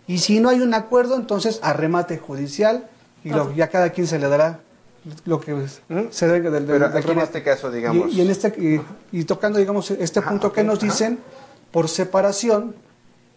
[0.06, 2.86] Y si no hay un acuerdo, entonces a remate judicial
[3.24, 4.60] y lo- ya cada quien se le dará
[5.24, 8.18] lo que es- se dé del, del- Pero del aquí en este caso, digamos- Y,
[8.18, 8.48] y en este,
[9.12, 10.86] y, y tocando, digamos, este Ajá, punto que nos ajá.
[10.86, 11.18] dicen,
[11.72, 12.74] por separación,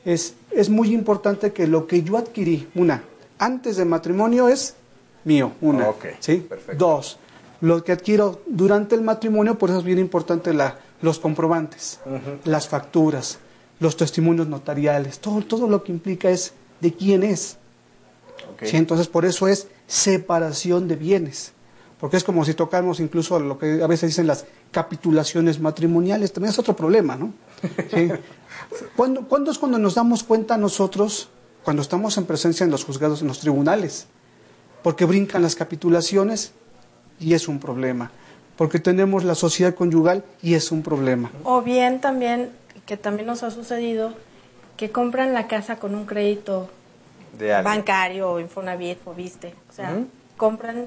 [0.03, 3.03] es, es muy importante que lo que yo adquirí, una,
[3.39, 4.75] antes del matrimonio es
[5.23, 5.87] mío, una.
[5.87, 6.37] Ok, ¿sí?
[6.47, 6.85] perfecto.
[6.85, 7.19] Dos,
[7.61, 11.99] lo que adquiero durante el matrimonio, por eso es bien importante la, los comprobantes,
[12.45, 13.39] las facturas,
[13.79, 17.57] los testimonios notariales, todo, todo lo que implica es de quién es.
[18.53, 18.63] Ok.
[18.65, 18.77] ¿sí?
[18.77, 21.53] Entonces, por eso es separación de bienes.
[21.99, 26.51] Porque es como si tocamos incluso lo que a veces dicen las capitulaciones matrimoniales, también
[26.51, 27.33] es otro problema, ¿no?
[27.93, 28.09] ¿Sí?
[28.95, 31.29] ¿Cuándo, cuándo es cuando nos damos cuenta nosotros,
[31.63, 34.07] cuando estamos en presencia en los juzgados, en los tribunales?
[34.81, 36.53] Porque brincan las capitulaciones
[37.19, 38.11] y es un problema.
[38.61, 41.31] Porque tenemos la sociedad conyugal y es un problema.
[41.43, 42.51] O bien también,
[42.85, 44.13] que también nos ha sucedido,
[44.77, 46.69] que compran la casa con un crédito
[47.39, 49.55] De bancario o Infonavit o Viste.
[49.67, 49.97] O sea,
[50.37, 50.85] compran.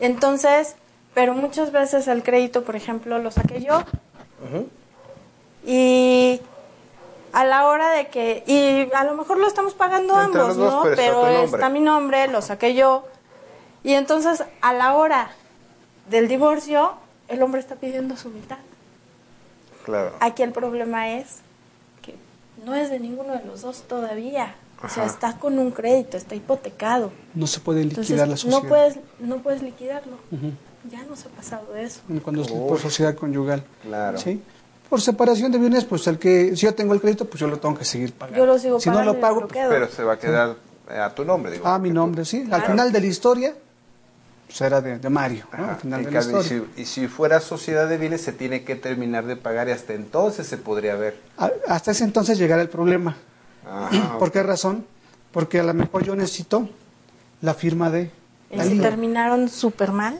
[0.00, 0.74] Entonces,
[1.14, 3.84] pero muchas veces el crédito, por ejemplo, lo saqué yo.
[5.64, 6.40] Y
[7.32, 8.42] a la hora de que.
[8.44, 10.90] Y a lo mejor lo estamos pagando Entre ambos, dos, ¿no?
[10.96, 13.06] pero está mi nombre, lo saqué yo.
[13.84, 15.30] Y entonces, a la hora
[16.10, 16.92] del divorcio,
[17.28, 18.58] el hombre está pidiendo su mitad.
[19.84, 20.12] Claro.
[20.20, 21.38] Aquí el problema es
[22.02, 22.14] que
[22.64, 24.54] no es de ninguno de los dos todavía.
[24.82, 27.10] O sea, está con un crédito, está hipotecado.
[27.34, 28.62] No se puede Entonces, liquidar la sociedad.
[28.62, 30.16] no puedes, no puedes liquidarlo.
[30.90, 32.00] Ya nos ha pasado eso.
[32.22, 33.64] Cuando es por sociedad conyugal.
[33.82, 34.18] Claro.
[34.18, 34.40] ¿Sí?
[34.88, 37.58] Por separación de bienes, pues el que, si yo tengo el crédito, pues yo lo
[37.58, 38.38] tengo que seguir pagando.
[38.38, 39.70] Yo lo sigo si no pagando lo y pago, lo pues, quedo.
[39.70, 40.56] Pero se va a quedar
[40.90, 41.66] eh, a tu nombre, digo.
[41.66, 42.46] ah, mi tú- nombre, sí.
[42.50, 43.54] Al final de la historia,
[44.48, 45.62] pues era de, de Mario, ¿no?
[45.64, 45.72] Ajá.
[45.74, 46.48] Al final de la y, historia.
[46.74, 49.92] si, y si fuera sociedad de bienes, se tiene que terminar de pagar y hasta
[49.94, 51.20] entonces se podría ver.
[51.36, 53.16] A- Hasta ese entonces llegará el problema.
[53.66, 54.84] Ajá, ¿Por qué razón?
[55.32, 56.68] Porque a lo mejor yo necesito
[57.42, 58.10] la firma de
[58.50, 60.18] ¿Y si terminaron súper mal?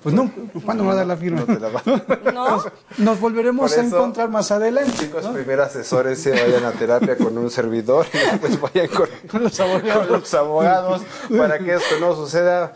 [0.00, 0.30] Pues no,
[0.64, 1.40] ¿cuándo me va a dar la firma?
[1.40, 1.82] No te la va-
[2.32, 2.62] ¿No?
[2.98, 4.92] Nos volveremos a encontrar más adelante.
[4.96, 5.32] Chicos, ¿no?
[5.32, 9.58] primero asesores se vayan a terapia con un servidor y después vayan con, Con los
[9.58, 10.06] abogados.
[10.06, 11.02] con los abogados
[11.36, 12.72] para que esto no suceda.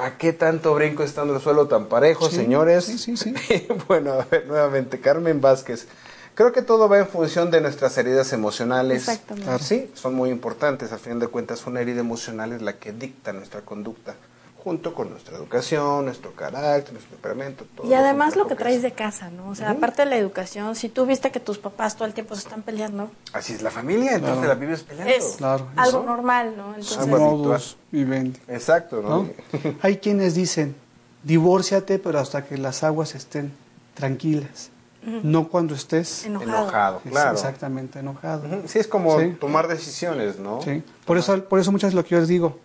[0.00, 2.84] ¿Para qué tanto brinco estando el suelo tan parejo, Sí, señores?
[2.86, 3.34] sí, sí, sí.
[3.88, 5.86] bueno, a ver, nuevamente, Carmen Vázquez.
[6.34, 9.06] Creo que todo va en función de nuestras heridas emocionales.
[9.08, 9.44] Exactamente.
[9.46, 9.62] Claro.
[9.62, 10.90] Sí, son muy importantes.
[10.92, 14.14] Al final de cuentas, una herida emocional es la que dicta nuestra conducta,
[14.62, 17.64] junto con nuestra educación, nuestro carácter, nuestro temperamento.
[17.74, 19.48] todo Y además lo que traes de casa, ¿no?
[19.48, 22.34] O sea, aparte de la educación, si tú viste que tus papás todo el tiempo
[22.34, 25.12] se están peleando, Así es la familia, entonces la vives peleando.
[25.14, 26.68] es Claro, algo normal, ¿no?
[26.74, 27.06] Entonces.
[27.06, 28.38] Modus vivendi.
[28.48, 29.08] Exacto, ¿no?
[29.22, 29.28] ¿no?
[29.82, 30.74] Hay quienes dicen,
[31.22, 33.52] divórciate, pero hasta que las aguas estén
[33.94, 34.70] tranquilas.
[35.02, 37.00] No cuando estés enojado.
[37.08, 37.32] Claro.
[37.32, 38.42] exactamente enojado.
[38.66, 39.34] Sí, es como Sí.
[39.40, 40.60] tomar decisiones, ¿no?
[40.60, 40.82] Sí.
[41.06, 42.58] Por eso, por eso muchas veces lo que yo les digo,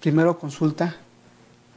[0.00, 0.94] primero consulta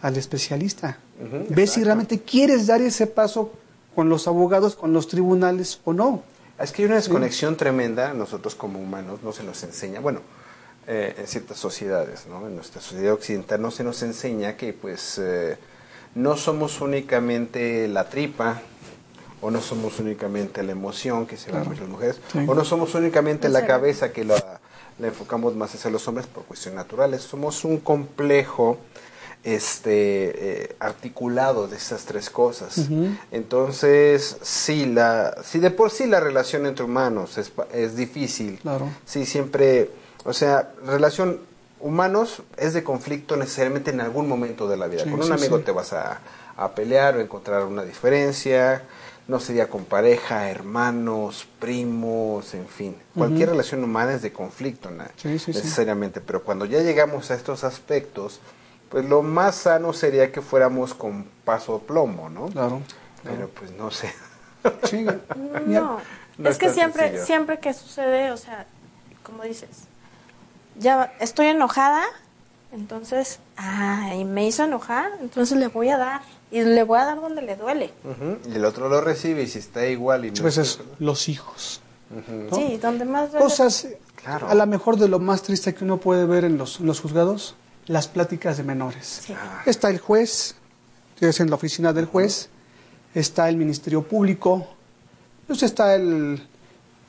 [0.03, 0.97] al especialista.
[1.19, 3.51] Ujú, Ve si realmente quieres dar ese paso
[3.95, 6.21] con los abogados, con los tribunales o no.
[6.59, 10.19] Es que hay una desconexión tremenda, nosotros como humanos no se nos enseña, bueno,
[10.87, 12.45] eh, en ciertas sociedades, ¿no?
[12.47, 15.57] En nuestra sociedad occidental no se nos enseña que pues eh,
[16.15, 18.61] no somos únicamente la tripa,
[19.41, 22.39] o no somos únicamente la emoción que se va muchas mujeres, Sí.
[22.47, 24.59] o no somos únicamente la cabeza que la,
[24.99, 28.77] la enfocamos más hacia los hombres por cuestiones naturales, somos un complejo
[29.43, 32.87] este eh, articulado de esas tres cosas.
[33.31, 38.59] Entonces, sí, la, sí, de por sí la relación entre humanos es, es difícil.
[38.61, 38.89] Claro.
[39.05, 39.89] Sí, siempre,
[40.23, 41.39] o sea, relación
[41.79, 45.03] humanos es de conflicto necesariamente en algún momento de la vida.
[45.03, 45.63] Sí, Con un sí, amigo sí.
[45.65, 46.21] te vas a,
[46.55, 48.83] a pelear o encontrar una diferencia,
[49.27, 52.95] no sería con pareja, hermanos, primos, en fin.
[53.15, 55.59] Cualquier relación humana es de conflicto na- Sí, sí, sí.
[55.59, 58.39] necesariamente, pero cuando ya llegamos a estos aspectos,
[58.93, 62.45] pues lo más sano sería que fuéramos con paso plomo, ¿no?
[62.45, 62.79] Claro.
[63.23, 64.13] Pero pues no sé.
[64.83, 65.05] Sí.
[65.65, 65.97] No,
[66.37, 67.25] No es que siempre, sencillo.
[67.25, 68.67] siempre que sucede, o sea,
[69.23, 69.69] como dices,
[70.77, 72.03] ya estoy enojada,
[72.71, 76.21] entonces, ay, me hizo enojar, entonces le voy a dar.
[76.51, 77.91] Y le voy a dar donde le duele.
[78.47, 81.81] Y el otro lo recibe y si está igual y no veces los hijos.
[82.53, 83.43] Sí, donde más duele.
[83.43, 84.47] Cosas, Claro.
[84.49, 87.01] a lo mejor de lo más triste que uno puede ver en los, en los
[87.01, 87.55] juzgados,
[87.87, 89.21] las pláticas de menores.
[89.25, 89.35] Sí.
[89.65, 90.55] Está el juez,
[91.19, 92.49] que es en la oficina del juez,
[93.13, 94.67] está el Ministerio Público,
[95.47, 96.47] pues está el,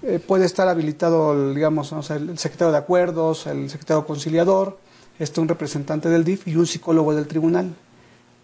[0.03, 4.79] eh, puede estar habilitado, el, digamos, no sé, el secretario de acuerdos, el secretario conciliador,
[5.19, 7.75] este, un representante del DIF y un psicólogo del tribunal.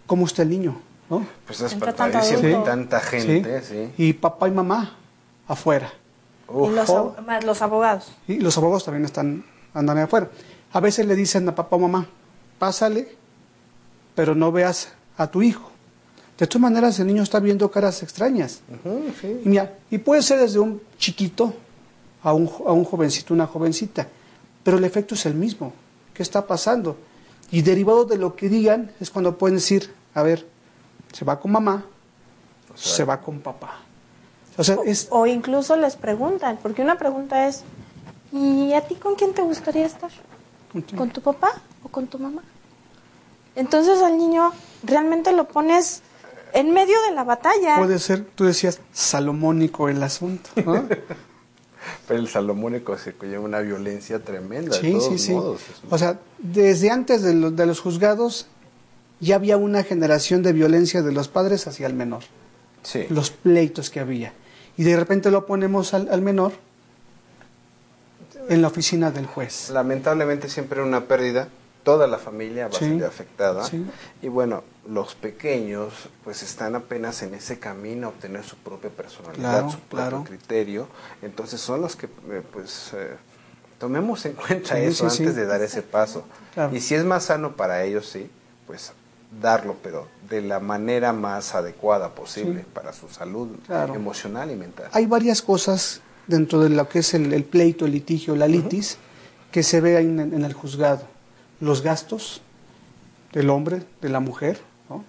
[0.06, 0.80] ¿Cómo está el niño?
[1.08, 1.26] ¿no?
[1.46, 1.92] Pues es adulto.
[2.62, 3.92] tanta gente, sí.
[3.98, 4.96] Y papá y mamá
[5.48, 5.92] afuera.
[6.46, 8.12] Uf, y los, ab- abogados.
[8.28, 10.30] Y los abogados también están andan ahí afuera.
[10.72, 12.06] A veces le dicen a papá o mamá,
[12.61, 13.08] pásale,
[14.14, 15.70] pero no veas a tu hijo.
[16.38, 18.61] De todas maneras, el niño está viendo caras extrañas.
[19.20, 19.40] sí.
[19.44, 21.54] Y, mira, y puede ser desde un chiquito
[22.22, 24.06] a un, a un jovencito, una jovencita,
[24.62, 25.72] pero el efecto es el mismo.
[26.14, 26.96] ¿Qué está pasando?
[27.50, 30.46] Y derivado de lo que digan es cuando pueden decir, a ver,
[31.12, 31.84] se va con mamá,
[32.74, 33.80] se va con papá.
[34.58, 37.62] O sea, es, O incluso les preguntan, porque una pregunta es,
[38.32, 40.11] ¿y a ti con quién te gustaría estar?
[40.96, 42.42] ¿Con tu papá o con tu mamá?
[43.56, 44.52] Entonces al niño
[44.84, 46.02] realmente lo pones
[46.52, 47.76] en medio de la batalla.
[47.78, 50.50] puede ser, tú decías, salomónico el asunto.
[50.64, 50.84] ¿no?
[52.06, 54.76] Pero el salomónico se lleva una violencia tremenda.
[54.76, 55.32] de Sí, todos sí, sí.
[55.32, 55.60] modos.
[55.90, 58.46] O sea, desde antes de, lo- de los juzgados
[59.20, 62.22] ya había una generación de violencia de los padres hacia el menor,
[62.82, 63.06] sí.
[63.10, 64.32] los pleitos que había.
[64.76, 66.52] Y de repente lo ponemos al, al menor
[68.51, 69.70] en la oficina del juez.
[69.70, 71.48] Lamentablemente siempre una pérdida,
[71.84, 73.64] toda la familia va a salir afectada.
[73.64, 73.86] sí.
[74.20, 75.92] Y bueno, los pequeños
[76.24, 80.24] pues están apenas en ese camino a obtener su propia personalidad, Claro, su propio claro.
[80.24, 80.88] criterio.
[81.22, 83.16] Entonces son los que eh, pues eh,
[83.78, 86.24] tomemos en cuenta Sí, eso antes de dar ese paso.
[86.53, 86.74] Claro.
[86.76, 88.28] Y si es más sano para ellos, sí,
[88.66, 88.92] pues
[89.40, 93.48] darlo, pero de la manera más adecuada posible para su salud
[93.94, 94.88] emocional y mental.
[94.92, 98.98] Hay varias cosas dentro de lo que es el, el pleito, el litigio, la litis,
[99.50, 101.02] que se ve ahí en, en el juzgado.
[101.60, 102.40] Los gastos
[103.32, 105.04] del hombre, de la mujer, ¿no?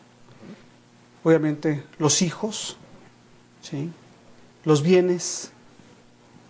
[1.23, 2.77] obviamente los hijos,
[3.61, 3.89] ¿sí?
[4.65, 5.51] los bienes,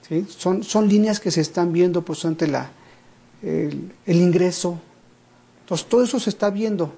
[0.08, 0.26] ¿sí?
[0.30, 2.72] son, son líneas que se están viendo pues ante la,
[3.42, 4.80] el, el ingreso.
[5.62, 6.94] Entonces todo eso se está viendo.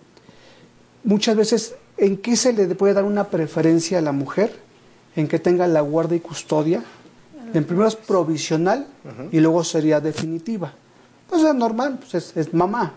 [1.03, 4.57] Muchas veces, ¿en qué se le puede dar una preferencia a la mujer?
[5.15, 6.83] En que tenga la guarda y custodia.
[7.53, 8.87] En primero es provisional
[9.31, 10.73] y luego sería definitiva.
[11.29, 12.93] Pues es normal, pues es, es mamá.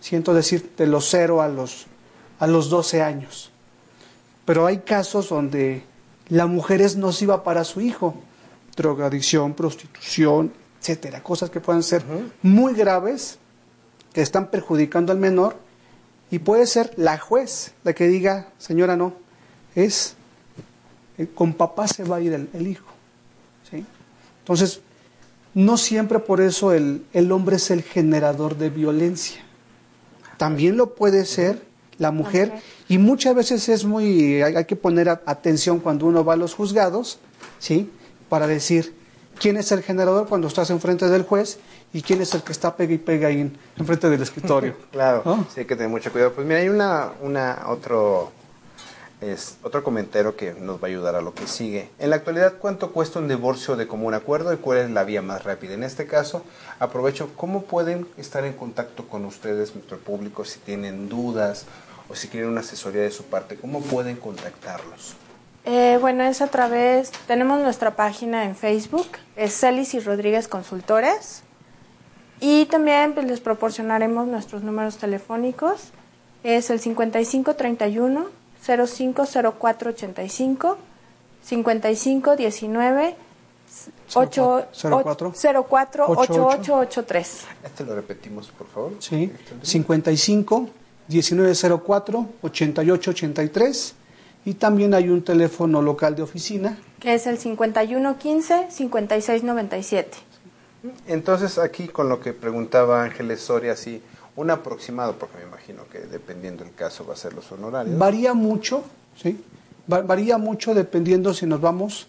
[0.00, 1.86] Siento decir, de los 0 a los,
[2.38, 3.50] a los 12 años.
[4.44, 5.82] Pero hay casos donde
[6.28, 8.14] la mujer es nociva para su hijo.
[8.76, 11.22] Drogadicción, prostitución, etcétera.
[11.22, 12.04] Cosas que pueden ser
[12.42, 13.38] muy graves,
[14.12, 15.56] que están perjudicando al menor.
[16.30, 19.14] Y puede ser la juez la que diga, señora, no,
[19.74, 20.14] es
[21.16, 22.97] eh, con papá se va a ir el, el hijo.
[24.48, 24.80] Entonces,
[25.52, 29.42] no siempre por eso el, el hombre es el generador de violencia.
[30.38, 31.60] También lo puede ser
[31.98, 32.52] la mujer
[32.88, 36.36] y muchas veces es muy, hay, hay que poner a- atención cuando uno va a
[36.36, 37.18] los juzgados,
[37.58, 37.90] ¿sí?
[38.30, 38.94] Para decir
[39.38, 41.58] quién es el generador cuando estás enfrente del juez
[41.92, 44.76] y quién es el que está pega y pega ahí en, enfrente del escritorio.
[44.92, 45.46] Claro, ¿no?
[45.52, 46.32] sí hay que tener mucho cuidado.
[46.32, 48.30] Pues mira, hay una, una otro,
[49.20, 51.90] es, otro comentario que nos va a ayudar a lo que sigue.
[51.98, 55.22] En la actualidad, ¿cuánto cuesta un divorcio de común acuerdo y cuál es la vía
[55.22, 55.74] más rápida?
[55.74, 56.44] En este caso,
[56.78, 61.66] aprovecho, ¿cómo pueden estar en contacto con ustedes, nuestro público, si tienen dudas
[62.08, 63.56] o si quieren una asesoría de su parte?
[63.56, 65.16] ¿Cómo pueden contactarlos?
[65.64, 71.42] Eh, bueno, es a través, tenemos nuestra página en Facebook, es Celis y Rodríguez Consultores.
[72.40, 75.90] Y también pues, les proporcionaremos nuestros números telefónicos.
[76.44, 80.78] Es el 5531 050485
[81.42, 83.16] 5519
[84.08, 87.46] 04, 048883.
[87.64, 88.92] Este lo repetimos, por favor.
[88.98, 89.30] Sí,
[89.62, 90.68] 55
[91.08, 93.94] 1904 88 83
[94.44, 96.78] y también hay un teléfono local de oficina.
[97.00, 100.18] Que es el 5115 5697.
[101.06, 104.00] Entonces, aquí con lo que preguntaba Ángeles Soria, sí,
[104.38, 107.98] un aproximado, porque me imagino que dependiendo del caso va a ser los honorarios.
[107.98, 108.84] Varía mucho,
[109.20, 109.42] ¿sí?
[109.92, 112.06] Va- varía mucho dependiendo si nos vamos,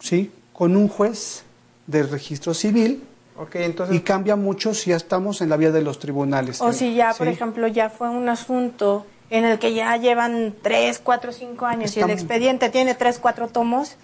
[0.00, 0.32] ¿sí?
[0.52, 1.44] Con un juez
[1.86, 3.04] del registro civil
[3.38, 6.60] Ok, entonces, y cambia mucho si ya estamos en la vía de los tribunales.
[6.60, 7.32] O si ya, por Sí.
[7.32, 12.00] ejemplo, ya fue un asunto en el que ya llevan 3, 4, 5 años y
[12.00, 13.94] el expediente tiene 3, 4 tomos,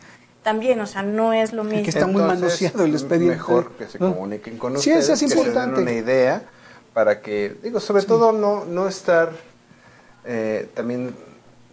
[0.45, 1.83] también, o sea, no es lo mismo.
[1.83, 3.35] que está muy manoseado el expediente.
[3.35, 5.83] Mejor que se comuniquen con Sí, ustedes, eso es que se den importante.
[5.83, 6.43] una idea
[6.99, 9.31] para que, digo, sobre todo no, no estar
[10.25, 11.15] eh, también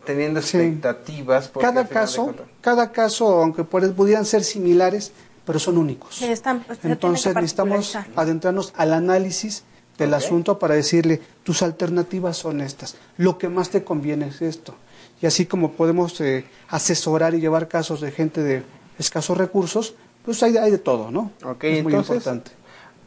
[0.05, 0.57] teniendo Sí.
[0.59, 1.47] expectativas.
[1.47, 5.13] porque Cada caso, cada caso, aunque pudieran ser similares,
[5.43, 6.13] pero son únicos.
[6.13, 9.63] Sí, están- pues, Entonces necesitamos adentrarnos al análisis
[9.97, 14.75] del asunto para decirle, tus alternativas son estas, lo que más te conviene es esto.
[15.23, 18.61] Y así como podemos eh, asesorar y llevar casos de gente de
[18.99, 21.31] escasos recursos, Pues hay, hay de todo, ¿no?
[21.43, 22.51] Ok, es muy entonces, importante.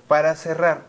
[0.09, 0.83] para cerrar,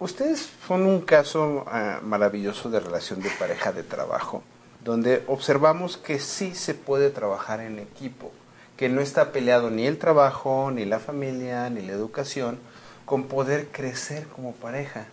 [0.00, 4.42] ustedes son un caso ah, maravilloso de relación de pareja de trabajo,
[4.84, 8.32] donde observamos que sí se puede trabajar en equipo,
[8.76, 12.58] que no está peleado ni el trabajo, ni la familia, ni la educación,
[13.04, 15.06] con poder crecer como pareja.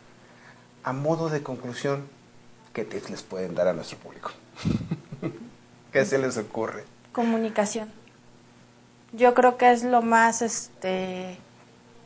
[0.83, 2.07] A modo de conclusión,
[2.73, 4.31] ¿qué tips les pueden dar a nuestro público?
[5.91, 6.83] ¿Qué se les ocurre?
[7.11, 7.91] Comunicación.
[9.13, 11.37] Yo creo que es lo más, este,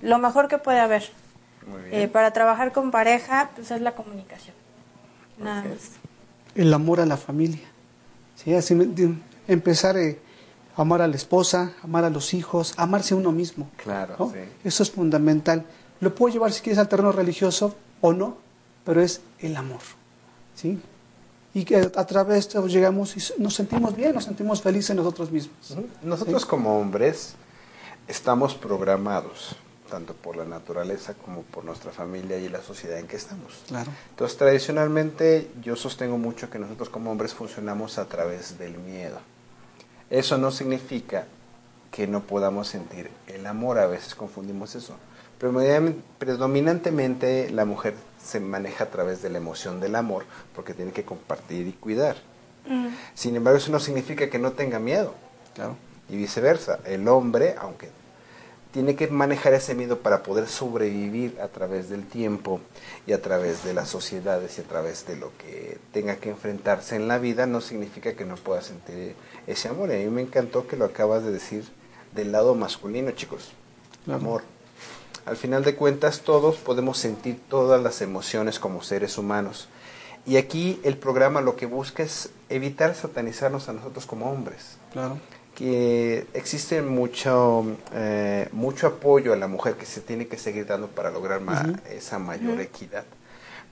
[0.01, 1.11] lo mejor que puede haber.
[1.91, 4.55] Eh, para trabajar con pareja, pues es la comunicación.
[5.37, 5.91] Nada más.
[6.55, 7.67] El amor a la familia.
[8.35, 8.53] ¿sí?
[8.53, 8.75] Así,
[9.47, 10.19] empezar eh,
[10.75, 13.69] a amar a la esposa, amar a los hijos, amarse a uno mismo.
[13.77, 14.31] Claro, ¿no?
[14.31, 14.39] sí.
[14.63, 15.65] Eso es fundamental.
[15.99, 18.37] Lo puedo llevar si quieres al terreno religioso o no,
[18.85, 19.81] pero es el amor.
[20.55, 20.79] ¿sí?
[21.53, 25.31] Y que a través de esto llegamos y nos sentimos bien, nos sentimos felices nosotros
[25.31, 25.75] mismos.
[26.03, 27.35] Nosotros como hombres
[28.07, 29.55] estamos programados,
[29.89, 33.63] tanto por la naturaleza como por nuestra familia y la sociedad en que estamos.
[33.67, 33.91] Claro.
[34.11, 39.19] Entonces, tradicionalmente yo sostengo mucho que nosotros como hombres funcionamos a través del miedo.
[40.09, 41.25] Eso no significa
[41.91, 44.95] que no podamos sentir el amor, a veces confundimos eso.
[45.41, 50.25] Predominam- Predominantemente la mujer se maneja a través de la emoción del amor
[50.55, 52.17] porque tiene que compartir y cuidar.
[53.15, 55.15] Sin embargo, eso no significa que no tenga miedo
[55.55, 55.75] Claro.
[56.09, 56.79] y viceversa.
[56.85, 57.89] El hombre, aunque
[58.71, 62.61] tiene que manejar ese miedo para poder sobrevivir a través del tiempo
[63.07, 66.95] y a través de las sociedades y a través de lo que tenga que enfrentarse
[66.95, 69.15] en la vida, no significa que no pueda sentir
[69.47, 69.89] ese amor.
[69.89, 71.65] Y a mí me encantó que lo acabas de decir
[72.13, 73.51] del lado masculino, chicos.
[74.07, 74.43] Amor.
[75.25, 79.67] Al final de cuentas, todos podemos sentir todas las emociones como seres humanos.
[80.25, 85.17] Y aquí el programa lo que busca es evitar satanizarnos a nosotros como hombres Claro.
[85.59, 90.87] Que existe mucho eh, mucho apoyo a la mujer que se tiene que seguir dando
[90.87, 93.03] para lograr ma- esa mayor equidad.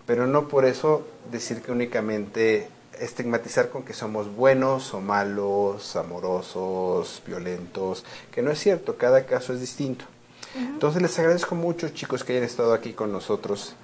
[0.05, 2.67] Pero no por eso decir que únicamente
[2.99, 9.53] estigmatizar con que somos buenos o malos amorosos violentos que no es cierto cada caso
[9.53, 10.03] es distinto.
[10.55, 13.75] Entonces les agradezco mucho chicos que hayan estado aquí con nosotros.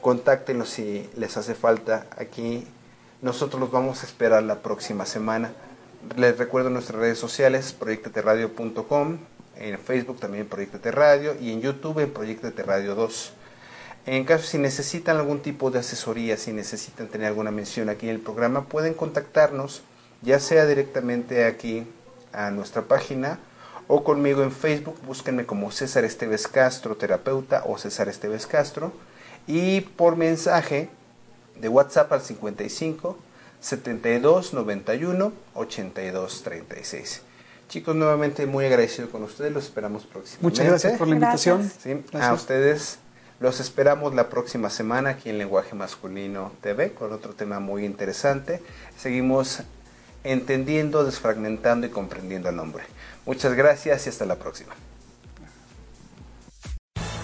[0.00, 2.06] Contáctenos si les hace falta.
[2.18, 2.66] Aquí
[3.22, 5.52] nosotros los vamos a esperar la próxima semana
[6.16, 9.18] les recuerdo nuestras redes sociales, proyectateradio.com,
[9.56, 13.32] en Facebook también Proyectate Radio y en YouTube en Proyectate Radio 2.
[14.06, 18.16] En caso si necesitan algún tipo de asesoría, si necesitan tener alguna mención aquí en
[18.16, 19.82] el programa, pueden contactarnos,
[20.22, 21.86] ya sea directamente aquí
[22.32, 23.38] a nuestra página
[23.86, 28.92] o conmigo en Facebook, búsquenme como César Esteves Castro, terapeuta o César Esteves Castro,
[29.46, 30.88] y por mensaje
[31.60, 33.18] de WhatsApp al 55
[33.64, 37.22] 72 91 82 36.
[37.66, 40.42] Chicos, nuevamente muy agradecido con ustedes, los esperamos próximamente.
[40.42, 41.72] Muchas gracias por la invitación.
[41.82, 42.98] Sí, a ustedes
[43.40, 48.60] los esperamos la próxima semana aquí en Lenguaje Masculino TV con otro tema muy interesante.
[48.98, 49.62] Seguimos
[50.24, 52.84] entendiendo, desfragmentando y comprendiendo al hombre.
[53.24, 54.74] Muchas gracias y hasta la próxima.